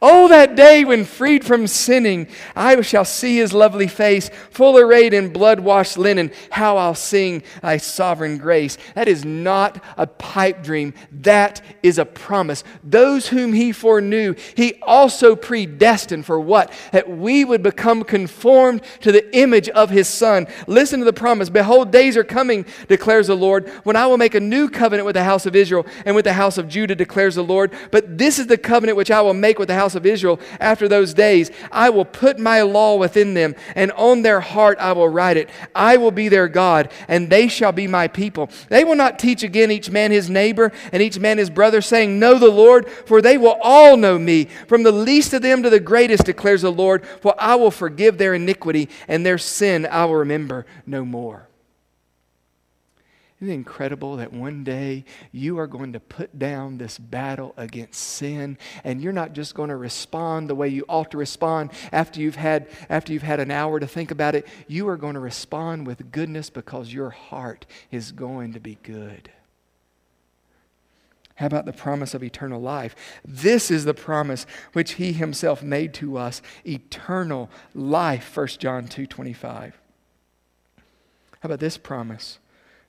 Oh, 0.02 0.28
that 0.28 0.56
day 0.56 0.84
when 0.84 1.04
freed 1.04 1.44
from 1.44 1.66
sinning, 1.66 2.28
I 2.54 2.78
shall 2.82 3.04
see 3.06 3.36
his 3.36 3.54
lovely 3.54 3.88
face, 3.88 4.30
full 4.50 4.76
arrayed 4.76 5.14
in 5.14 5.32
blood 5.32 5.60
washed 5.60 5.96
linen. 5.96 6.32
How 6.50 6.76
I'll 6.76 6.94
sing 6.94 7.42
thy 7.62 7.78
sovereign 7.78 8.36
grace. 8.36 8.76
That 8.94 9.08
is 9.08 9.24
not 9.24 9.82
a 9.96 10.06
pipe 10.06 10.62
dream, 10.62 10.92
that 11.12 11.62
is 11.82 11.98
a 11.98 12.04
promise. 12.04 12.62
Those 12.84 13.28
whom 13.28 13.54
he 13.54 13.72
foreknew, 13.72 14.34
he 14.54 14.74
also 14.82 15.34
predestined 15.34 16.26
for 16.26 16.38
what? 16.38 16.72
That 16.92 17.08
we 17.08 17.44
would 17.44 17.62
become 17.62 18.04
conformed 18.04 18.82
to 19.00 19.12
the 19.12 19.34
image 19.36 19.70
of 19.70 19.88
his 19.88 20.08
son. 20.08 20.46
Listen 20.66 20.98
to 20.98 21.06
the 21.06 21.12
promise 21.12 21.48
Behold, 21.48 21.90
days 21.90 22.18
are 22.18 22.24
coming, 22.24 22.66
declares 22.88 23.28
the 23.28 23.36
Lord, 23.36 23.68
when 23.84 23.96
I 23.96 24.06
will 24.06 24.18
make 24.18 24.34
a 24.34 24.40
new 24.40 24.68
covenant 24.68 25.06
with 25.06 25.14
the 25.14 25.24
house 25.24 25.46
of 25.46 25.56
Israel 25.56 25.86
and 26.04 26.14
with 26.14 26.26
the 26.26 26.34
house 26.34 26.58
of 26.58 26.68
Judah, 26.68 26.94
declares 26.94 27.36
the 27.36 27.42
Lord. 27.42 27.72
But 27.90 28.18
this 28.18 28.38
is 28.38 28.46
the 28.46 28.58
covenant 28.58 28.98
which 28.98 29.10
I 29.10 29.22
will 29.22 29.34
make 29.34 29.58
with 29.58 29.68
the 29.68 29.74
house 29.74 29.85
house 29.86 29.94
of 29.94 30.04
Israel 30.04 30.40
after 30.58 30.88
those 30.88 31.14
days. 31.14 31.52
I 31.70 31.90
will 31.90 32.04
put 32.04 32.40
my 32.40 32.62
law 32.62 32.96
within 32.96 33.34
them, 33.34 33.54
and 33.76 33.92
on 33.92 34.22
their 34.22 34.40
heart 34.40 34.78
I 34.80 34.92
will 34.92 35.08
write 35.08 35.36
it. 35.36 35.48
I 35.76 35.96
will 35.96 36.10
be 36.10 36.28
their 36.28 36.48
God, 36.48 36.90
and 37.06 37.30
they 37.30 37.46
shall 37.46 37.70
be 37.70 37.86
my 37.86 38.08
people. 38.08 38.50
They 38.68 38.82
will 38.82 38.96
not 38.96 39.20
teach 39.20 39.44
again 39.44 39.70
each 39.70 39.88
man 39.88 40.10
his 40.10 40.28
neighbor 40.28 40.72
and 40.90 41.00
each 41.00 41.20
man 41.20 41.38
his 41.38 41.50
brother, 41.50 41.80
saying, 41.80 42.18
Know 42.18 42.36
the 42.36 42.50
Lord, 42.50 42.88
for 42.90 43.22
they 43.22 43.38
will 43.38 43.58
all 43.62 43.96
know 43.96 44.18
me, 44.18 44.46
from 44.66 44.82
the 44.82 44.90
least 44.90 45.32
of 45.32 45.42
them 45.42 45.62
to 45.62 45.70
the 45.70 45.78
greatest, 45.78 46.24
declares 46.24 46.62
the 46.62 46.72
Lord. 46.72 47.06
For 47.20 47.34
I 47.38 47.54
will 47.54 47.70
forgive 47.70 48.18
their 48.18 48.34
iniquity, 48.34 48.88
and 49.06 49.24
their 49.24 49.38
sin 49.38 49.86
I 49.86 50.04
will 50.06 50.16
remember 50.16 50.66
no 50.84 51.04
more. 51.04 51.48
Isn't 53.38 53.52
it 53.52 53.54
incredible 53.54 54.16
that 54.16 54.32
one 54.32 54.64
day 54.64 55.04
you 55.30 55.58
are 55.58 55.66
going 55.66 55.92
to 55.92 56.00
put 56.00 56.38
down 56.38 56.78
this 56.78 56.96
battle 56.98 57.52
against 57.58 58.00
sin 58.00 58.56
and 58.82 59.02
you're 59.02 59.12
not 59.12 59.34
just 59.34 59.54
going 59.54 59.68
to 59.68 59.76
respond 59.76 60.48
the 60.48 60.54
way 60.54 60.68
you 60.68 60.86
ought 60.88 61.10
to 61.10 61.18
respond 61.18 61.70
after 61.92 62.18
you've 62.18 62.36
had 62.36 62.66
after 62.88 63.12
you've 63.12 63.22
had 63.22 63.38
an 63.38 63.50
hour 63.50 63.78
to 63.78 63.86
think 63.86 64.10
about 64.10 64.34
it. 64.34 64.46
You 64.68 64.88
are 64.88 64.96
going 64.96 65.14
to 65.14 65.20
respond 65.20 65.86
with 65.86 66.10
goodness 66.12 66.48
because 66.48 66.94
your 66.94 67.10
heart 67.10 67.66
is 67.90 68.10
going 68.10 68.54
to 68.54 68.60
be 68.60 68.78
good. 68.82 69.30
How 71.34 71.44
about 71.44 71.66
the 71.66 71.74
promise 71.74 72.14
of 72.14 72.22
eternal 72.22 72.62
life? 72.62 72.96
This 73.22 73.70
is 73.70 73.84
the 73.84 73.92
promise 73.92 74.46
which 74.72 74.92
he 74.92 75.12
himself 75.12 75.62
made 75.62 75.92
to 75.94 76.16
us, 76.16 76.40
eternal 76.66 77.50
life, 77.74 78.34
1 78.34 78.58
John 78.58 78.88
2:25. 78.88 79.74
How 81.40 81.46
about 81.46 81.60
this 81.60 81.76
promise? 81.76 82.38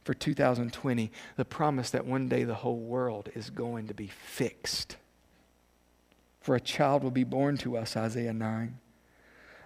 For 0.07 0.13
2020 0.13 1.11
the 1.35 1.43
promise 1.43 1.89
that 1.89 2.05
one 2.05 2.29
day 2.29 2.45
the 2.45 2.55
whole 2.55 2.79
world 2.79 3.29
is 3.35 3.49
going 3.49 3.87
to 3.87 3.93
be 3.93 4.07
fixed. 4.07 4.95
For 6.39 6.55
a 6.55 6.61
child 6.61 7.03
will 7.03 7.11
be 7.11 7.25
born 7.25 7.57
to 7.57 7.75
us, 7.75 7.97
Isaiah 7.97 8.31
9. 8.31 8.79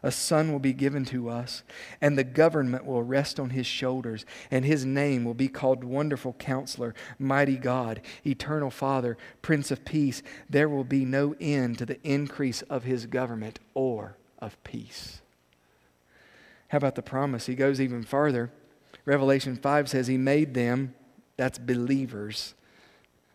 A 0.02 0.12
son 0.12 0.52
will 0.52 0.58
be 0.58 0.74
given 0.74 1.06
to 1.06 1.30
us, 1.30 1.62
and 2.02 2.18
the 2.18 2.24
government 2.24 2.86
will 2.86 3.04
rest 3.04 3.40
on 3.40 3.52
his 3.52 3.68
shoulders, 3.68 4.26
and 4.50 4.66
his 4.66 4.84
name 4.84 5.26
will 5.26 5.36
be 5.36 5.48
called 5.48 5.84
Wonderful 5.84 6.34
Counselor, 6.34 6.96
Mighty 7.20 7.58
God, 7.58 8.02
Eternal 8.26 8.72
Father, 8.72 9.20
Prince 9.44 9.70
of 9.70 9.86
Peace. 9.86 10.24
There 10.50 10.68
will 10.68 10.84
be 10.84 11.06
no 11.06 11.36
end 11.40 11.78
to 11.78 11.86
the 11.86 12.02
increase 12.02 12.64
of 12.64 12.84
his 12.84 13.06
government 13.06 13.60
or 13.76 14.18
of 14.40 14.62
peace. 14.64 15.22
How 16.70 16.80
about 16.80 16.96
the 16.96 17.04
promise? 17.04 17.46
He 17.46 17.54
goes 17.54 17.80
even 17.80 18.02
farther. 18.02 18.50
Revelation 19.06 19.56
5 19.56 19.90
says 19.90 20.08
he 20.08 20.18
made 20.18 20.54
them, 20.54 20.94
that's 21.38 21.58
believers. 21.58 22.54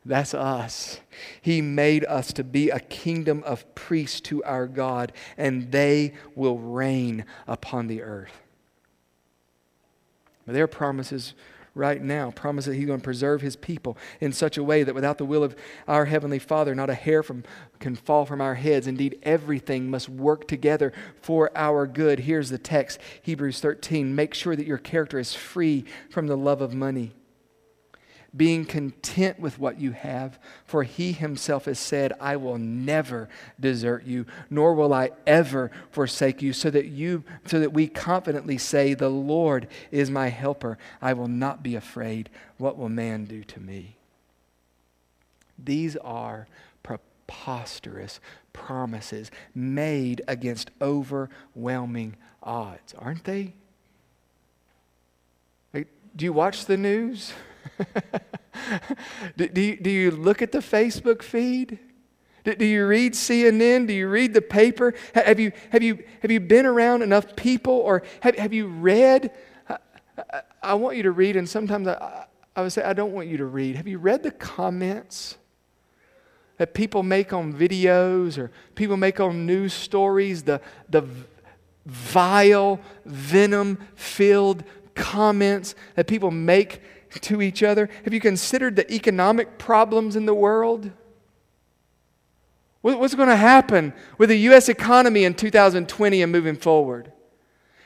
That's 0.04 0.34
us. 0.34 1.00
He 1.42 1.60
made 1.60 2.04
us 2.04 2.32
to 2.34 2.44
be 2.44 2.70
a 2.70 2.78
kingdom 2.78 3.42
of 3.44 3.74
priests 3.74 4.20
to 4.22 4.44
our 4.44 4.68
God, 4.68 5.12
and 5.36 5.72
they 5.72 6.14
will 6.36 6.58
reign 6.58 7.24
upon 7.48 7.88
the 7.88 8.02
earth. 8.02 8.40
Their 10.46 10.68
promises 10.68 11.34
right 11.76 12.02
now. 12.02 12.30
Promise 12.30 12.64
that 12.64 12.74
He's 12.74 12.86
going 12.86 13.00
to 13.00 13.04
preserve 13.04 13.42
His 13.42 13.54
people 13.54 13.96
in 14.20 14.32
such 14.32 14.56
a 14.56 14.64
way 14.64 14.82
that 14.82 14.94
without 14.94 15.18
the 15.18 15.24
will 15.24 15.44
of 15.44 15.54
our 15.86 16.06
Heavenly 16.06 16.38
Father, 16.38 16.74
not 16.74 16.90
a 16.90 16.94
hair 16.94 17.22
from, 17.22 17.44
can 17.78 17.94
fall 17.94 18.24
from 18.24 18.40
our 18.40 18.54
heads. 18.54 18.86
Indeed, 18.86 19.18
everything 19.22 19.90
must 19.90 20.08
work 20.08 20.48
together 20.48 20.92
for 21.20 21.50
our 21.54 21.86
good. 21.86 22.20
Here's 22.20 22.50
the 22.50 22.58
text 22.58 22.98
Hebrews 23.22 23.60
13. 23.60 24.14
Make 24.14 24.34
sure 24.34 24.56
that 24.56 24.66
your 24.66 24.78
character 24.78 25.18
is 25.18 25.34
free 25.34 25.84
from 26.10 26.26
the 26.26 26.36
love 26.36 26.60
of 26.60 26.74
money 26.74 27.12
being 28.36 28.64
content 28.64 29.38
with 29.40 29.58
what 29.58 29.80
you 29.80 29.92
have, 29.92 30.38
for 30.64 30.82
he 30.82 31.12
himself 31.12 31.64
has 31.64 31.78
said, 31.78 32.12
I 32.20 32.36
will 32.36 32.58
never 32.58 33.28
desert 33.58 34.04
you, 34.04 34.26
nor 34.50 34.74
will 34.74 34.92
I 34.92 35.10
ever 35.26 35.70
forsake 35.90 36.42
you, 36.42 36.52
so 36.52 36.70
that 36.70 36.86
you 36.86 37.24
so 37.46 37.60
that 37.60 37.72
we 37.72 37.88
confidently 37.88 38.58
say, 38.58 38.94
The 38.94 39.08
Lord 39.08 39.68
is 39.90 40.10
my 40.10 40.28
helper. 40.28 40.78
I 41.00 41.12
will 41.12 41.28
not 41.28 41.62
be 41.62 41.74
afraid. 41.74 42.28
What 42.58 42.76
will 42.76 42.88
man 42.88 43.24
do 43.24 43.44
to 43.44 43.60
me? 43.60 43.96
These 45.58 45.96
are 45.96 46.46
preposterous 46.82 48.20
promises 48.52 49.30
made 49.54 50.22
against 50.28 50.70
overwhelming 50.80 52.16
odds, 52.42 52.94
aren't 52.98 53.24
they? 53.24 53.54
Do 56.16 56.24
you 56.24 56.32
watch 56.32 56.64
the 56.64 56.78
news? 56.78 57.34
do, 59.36 59.48
do, 59.48 59.60
you, 59.60 59.76
do 59.76 59.90
you 59.90 60.10
look 60.10 60.42
at 60.42 60.52
the 60.52 60.58
Facebook 60.58 61.22
feed? 61.22 61.78
Do, 62.44 62.64
you 62.64 62.86
read 62.86 63.14
CNN? 63.14 63.88
Do 63.88 63.92
you 63.92 64.08
read 64.08 64.32
the 64.32 64.42
paper? 64.42 64.94
Have 65.14 65.40
you, 65.40 65.52
have 65.70 65.82
you, 65.82 66.04
have 66.22 66.30
you 66.30 66.38
been 66.38 66.64
around 66.64 67.02
enough 67.02 67.34
people 67.34 67.74
or 67.74 68.04
have, 68.20 68.36
have 68.36 68.52
you 68.52 68.68
read? 68.68 69.32
I, 69.68 69.78
I, 70.16 70.40
I 70.62 70.74
want 70.74 70.96
you 70.96 71.02
to 71.04 71.10
read, 71.10 71.36
and 71.36 71.48
sometimes 71.48 71.88
I, 71.88 72.26
I 72.54 72.62
would 72.62 72.72
say, 72.72 72.84
I 72.84 72.92
don't 72.92 73.12
want 73.12 73.28
you 73.28 73.36
to 73.38 73.46
read. 73.46 73.76
Have 73.76 73.88
you 73.88 73.98
read 73.98 74.22
the 74.22 74.30
comments? 74.30 75.38
that 76.58 76.74
people 76.74 77.02
make 77.02 77.32
on 77.32 77.52
videos 77.52 78.38
or 78.38 78.50
people 78.74 78.96
make 78.96 79.20
on 79.20 79.46
news 79.46 79.74
stories, 79.74 80.42
the, 80.42 80.60
the 80.88 81.04
vile, 81.84 82.80
venom 83.04 83.78
filled 83.94 84.64
comments 84.94 85.74
that 85.94 86.06
people 86.06 86.30
make 86.30 86.80
to 87.22 87.42
each 87.42 87.62
other? 87.62 87.88
Have 88.04 88.14
you 88.14 88.20
considered 88.20 88.76
the 88.76 88.92
economic 88.92 89.58
problems 89.58 90.16
in 90.16 90.26
the 90.26 90.34
world? 90.34 90.90
What's 92.82 93.16
going 93.16 93.28
to 93.28 93.36
happen 93.36 93.92
with 94.16 94.28
the 94.28 94.36
U.S. 94.36 94.68
economy 94.68 95.24
in 95.24 95.34
2020 95.34 96.22
and 96.22 96.30
moving 96.30 96.56
forward? 96.56 97.12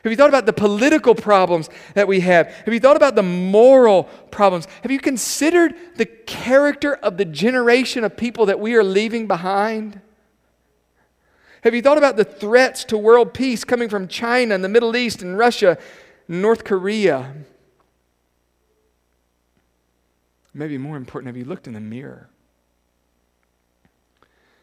Have 0.05 0.13
you 0.13 0.17
thought 0.17 0.29
about 0.29 0.47
the 0.47 0.53
political 0.53 1.15
problems 1.15 1.69
that 1.95 2.09
we 2.09 2.21
have? 2.21 2.49
Have 2.49 2.73
you 2.73 2.81
thought 2.81 2.97
about 2.97 3.15
the 3.15 3.23
moral 3.23 4.05
problems? 4.31 4.67
Have 4.83 4.91
you 4.91 4.99
considered 4.99 5.75
the 5.97 6.07
character 6.07 6.95
of 6.95 7.19
the 7.19 7.25
generation 7.25 8.05
of 8.05 8.17
people 8.17 8.47
that 8.47 8.61
we 8.61 8.75
are 8.75 8.85
leaving 8.85 9.27
behind? 9.27 10.01
Have 11.63 11.75
you 11.75 11.83
thought 11.83 11.99
about 11.99 12.17
the 12.17 12.25
threats 12.25 12.85
to 12.85 12.97
world 12.97 13.35
peace 13.35 13.65
coming 13.65 13.91
from 13.91 14.09
China 14.09 14.55
and 14.55 14.65
the 14.65 14.69
Middle 14.69 14.97
East 14.97 15.21
and 15.21 15.37
Russia, 15.37 15.77
and 16.29 16.41
North 16.41 16.65
Korea? 16.65 17.35
Maybe 20.53 20.79
more 20.79 20.97
important, 20.97 21.29
have 21.29 21.37
you 21.37 21.45
looked 21.45 21.67
in 21.67 21.75
the 21.75 21.81
mirror? 21.81 22.29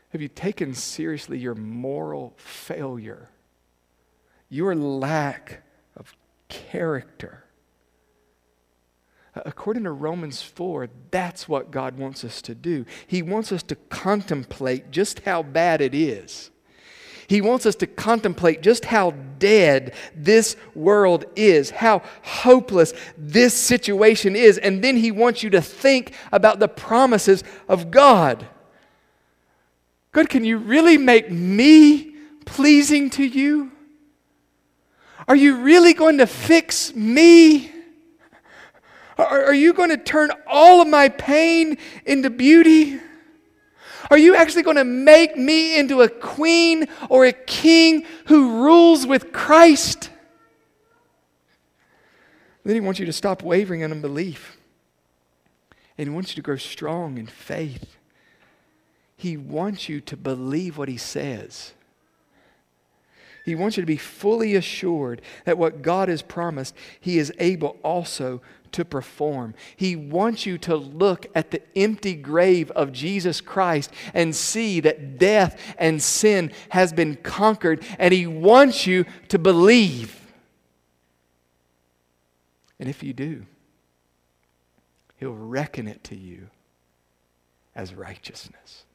Have 0.09 0.21
you 0.21 0.27
taken 0.27 0.73
seriously 0.73 1.37
your 1.37 1.55
moral 1.55 2.33
failure? 2.37 3.29
your 4.49 4.75
lack 4.75 5.63
of 5.95 6.15
character. 6.49 7.43
According 9.35 9.83
to 9.83 9.91
Romans 9.91 10.41
4, 10.41 10.89
that's 11.11 11.47
what 11.47 11.69
God 11.69 11.97
wants 11.97 12.23
us 12.23 12.41
to 12.43 12.55
do. 12.55 12.85
He 13.05 13.21
wants 13.21 13.51
us 13.51 13.61
to 13.63 13.75
contemplate 13.75 14.89
just 14.89 15.21
how 15.21 15.43
bad 15.43 15.79
it 15.79 15.93
is. 15.93 16.49
He 17.27 17.41
wants 17.41 17.65
us 17.65 17.75
to 17.75 17.87
contemplate 17.87 18.61
just 18.61 18.85
how 18.85 19.11
dead 19.37 19.93
this 20.15 20.55
world 20.73 21.25
is, 21.35 21.69
how 21.69 22.01
hopeless 22.23 22.93
this 23.17 23.53
situation 23.53 24.35
is, 24.35 24.57
and 24.57 24.83
then 24.83 24.97
He 24.97 25.11
wants 25.11 25.43
you 25.43 25.49
to 25.51 25.61
think 25.61 26.13
about 26.31 26.59
the 26.59 26.69
promises 26.69 27.43
of 27.67 27.91
God. 27.91 28.47
God, 30.13 30.29
can 30.29 30.45
you 30.45 30.57
really 30.57 30.97
make 30.97 31.29
me 31.29 32.15
pleasing 32.45 33.09
to 33.11 33.23
you? 33.23 33.71
Are 35.27 35.35
you 35.35 35.57
really 35.57 35.93
going 35.93 36.19
to 36.19 36.27
fix 36.27 36.95
me? 36.95 37.71
Are, 39.17 39.53
you 39.53 39.73
going 39.73 39.89
to 39.89 39.97
turn 39.97 40.29
all 40.47 40.81
of 40.81 40.87
my 40.87 41.09
pain 41.09 41.77
into 42.05 42.29
beauty? 42.29 42.99
Are 44.09 44.17
you 44.17 44.35
actually 44.35 44.63
going 44.63 44.77
to 44.77 44.83
make 44.83 45.37
me 45.37 45.77
into 45.77 46.01
a 46.01 46.09
queen 46.09 46.87
or 47.09 47.25
a 47.25 47.33
king 47.33 48.05
who 48.25 48.63
rules 48.63 49.05
with 49.05 49.31
Christ? 49.31 50.09
Then 52.63 52.75
he 52.75 52.81
wants 52.81 52.99
you 52.99 53.05
to 53.05 53.13
stop 53.13 53.43
wavering 53.43 53.81
in 53.81 53.91
unbelief. 53.91 54.57
And 55.97 56.09
he 56.09 56.13
wants 56.13 56.31
you 56.31 56.35
to 56.35 56.41
grow 56.41 56.57
strong 56.57 57.17
in 57.17 57.25
faith. 57.25 57.95
He 59.15 59.35
wants 59.35 59.89
you 59.89 59.99
to 60.01 60.17
believe 60.17 60.77
what 60.77 60.89
he 60.89 60.97
says. 60.97 61.73
He 63.47 63.55
wants 63.55 63.77
you 63.77 63.81
to 63.81 63.87
be 63.87 63.95
fully 63.95 64.55
assured 64.55 65.21
that 65.45 65.57
what 65.57 65.81
God 65.81 66.09
has 66.09 66.21
promised, 66.21 66.75
He 66.99 67.17
is 67.17 67.31
able 67.39 67.77
also 67.81 68.41
to 68.73 68.85
perform. 68.85 69.53
He 69.75 69.95
wants 69.95 70.45
you 70.45 70.57
to 70.59 70.75
look 70.75 71.27
at 71.35 71.51
the 71.51 71.61
empty 71.75 72.15
grave 72.15 72.71
of 72.71 72.91
Jesus 72.91 73.41
Christ 73.41 73.91
and 74.13 74.35
see 74.35 74.79
that 74.81 75.17
death 75.17 75.59
and 75.77 76.01
sin 76.01 76.51
has 76.69 76.93
been 76.93 77.15
conquered, 77.15 77.83
and 77.99 78.13
He 78.13 78.27
wants 78.27 78.87
you 78.87 79.05
to 79.29 79.39
believe. 79.39 80.19
And 82.79 82.89
if 82.89 83.03
you 83.03 83.13
do, 83.13 83.45
He'll 85.17 85.33
reckon 85.33 85.87
it 85.87 86.03
to 86.05 86.15
you 86.15 86.49
as 87.75 87.93
righteousness. 87.93 88.85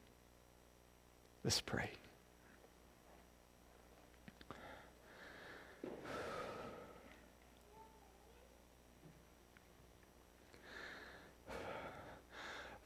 Let's 1.43 1.61
pray. 1.61 1.91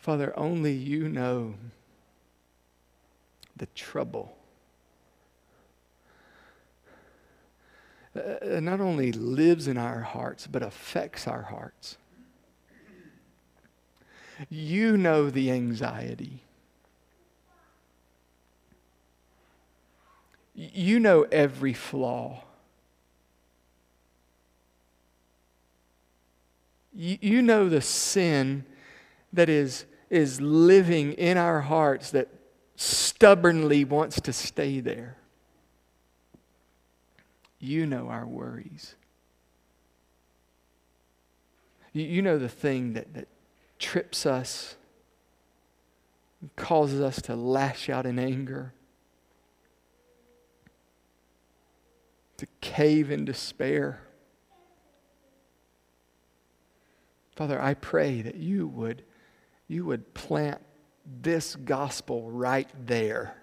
Father, 0.07 0.31
only 0.39 0.71
you 0.71 1.09
know 1.09 1.55
the 3.57 3.65
trouble. 3.75 4.37
Uh, 8.15 8.61
not 8.61 8.79
only 8.79 9.11
lives 9.11 9.67
in 9.67 9.77
our 9.77 9.99
hearts, 9.99 10.47
but 10.47 10.63
affects 10.63 11.27
our 11.27 11.41
hearts. 11.41 11.97
You 14.49 14.95
know 14.95 15.29
the 15.29 15.51
anxiety. 15.51 16.41
You 20.55 21.01
know 21.01 21.23
every 21.33 21.73
flaw. 21.73 22.45
You, 26.93 27.17
you 27.19 27.41
know 27.41 27.67
the 27.67 27.81
sin 27.81 28.63
that 29.33 29.49
is 29.49 29.83
is 30.09 30.39
living 30.39 31.13
in 31.13 31.37
our 31.37 31.61
hearts 31.61 32.11
that 32.11 32.29
stubbornly 32.75 33.83
wants 33.83 34.21
to 34.21 34.31
stay 34.31 34.79
there. 34.79 35.17
You 37.59 37.85
know 37.85 38.07
our 38.07 38.25
worries. 38.25 38.95
You, 41.93 42.03
you 42.03 42.21
know 42.21 42.37
the 42.37 42.49
thing 42.49 42.93
that, 42.93 43.13
that 43.15 43.27
trips 43.79 44.25
us, 44.25 44.75
causes 46.55 47.01
us 47.01 47.21
to 47.23 47.35
lash 47.35 47.89
out 47.89 48.05
in 48.05 48.19
anger, 48.19 48.73
to 52.37 52.45
cave 52.61 53.09
in 53.09 53.25
despair. 53.25 54.01
Father, 57.35 57.59
I 57.59 57.73
pray 57.73 58.21
that 58.21 58.35
you 58.35 58.67
would 58.67 59.03
you 59.67 59.85
would 59.85 60.13
plant 60.13 60.61
this 61.21 61.55
gospel 61.55 62.29
right 62.29 62.69
there 62.85 63.35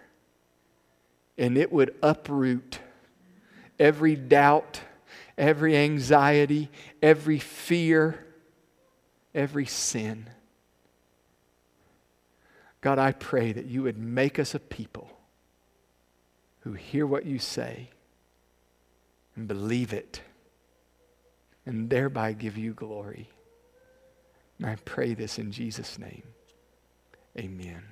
and 1.36 1.58
it 1.58 1.72
would 1.72 1.94
uproot 2.02 2.78
every 3.78 4.16
doubt, 4.16 4.80
every 5.36 5.76
anxiety, 5.76 6.70
every 7.02 7.38
fear, 7.38 8.24
every 9.34 9.66
sin. 9.66 10.28
God, 12.80 12.98
I 12.98 13.12
pray 13.12 13.52
that 13.52 13.66
you 13.66 13.82
would 13.82 13.98
make 13.98 14.38
us 14.38 14.54
a 14.54 14.60
people 14.60 15.10
who 16.60 16.74
hear 16.74 17.06
what 17.06 17.26
you 17.26 17.38
say 17.38 17.90
and 19.36 19.48
believe 19.48 19.92
it 19.92 20.20
and 21.66 21.90
thereby 21.90 22.32
give 22.32 22.56
you 22.56 22.74
glory. 22.74 23.28
And 24.58 24.66
I 24.66 24.76
pray 24.84 25.14
this 25.14 25.38
in 25.38 25.50
Jesus' 25.50 25.98
name. 25.98 26.22
Amen. 27.38 27.82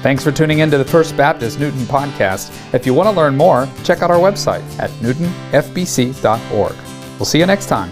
Thanks 0.00 0.22
for 0.22 0.30
tuning 0.30 0.60
in 0.60 0.70
to 0.70 0.78
the 0.78 0.84
First 0.84 1.16
Baptist 1.16 1.58
Newton 1.58 1.80
podcast. 1.80 2.52
If 2.72 2.86
you 2.86 2.94
want 2.94 3.08
to 3.08 3.16
learn 3.16 3.36
more, 3.36 3.68
check 3.82 4.00
out 4.00 4.12
our 4.12 4.18
website 4.18 4.62
at 4.78 4.90
newtonfbc.org. 5.00 6.76
We'll 7.18 7.26
see 7.26 7.40
you 7.40 7.46
next 7.46 7.66
time. 7.66 7.90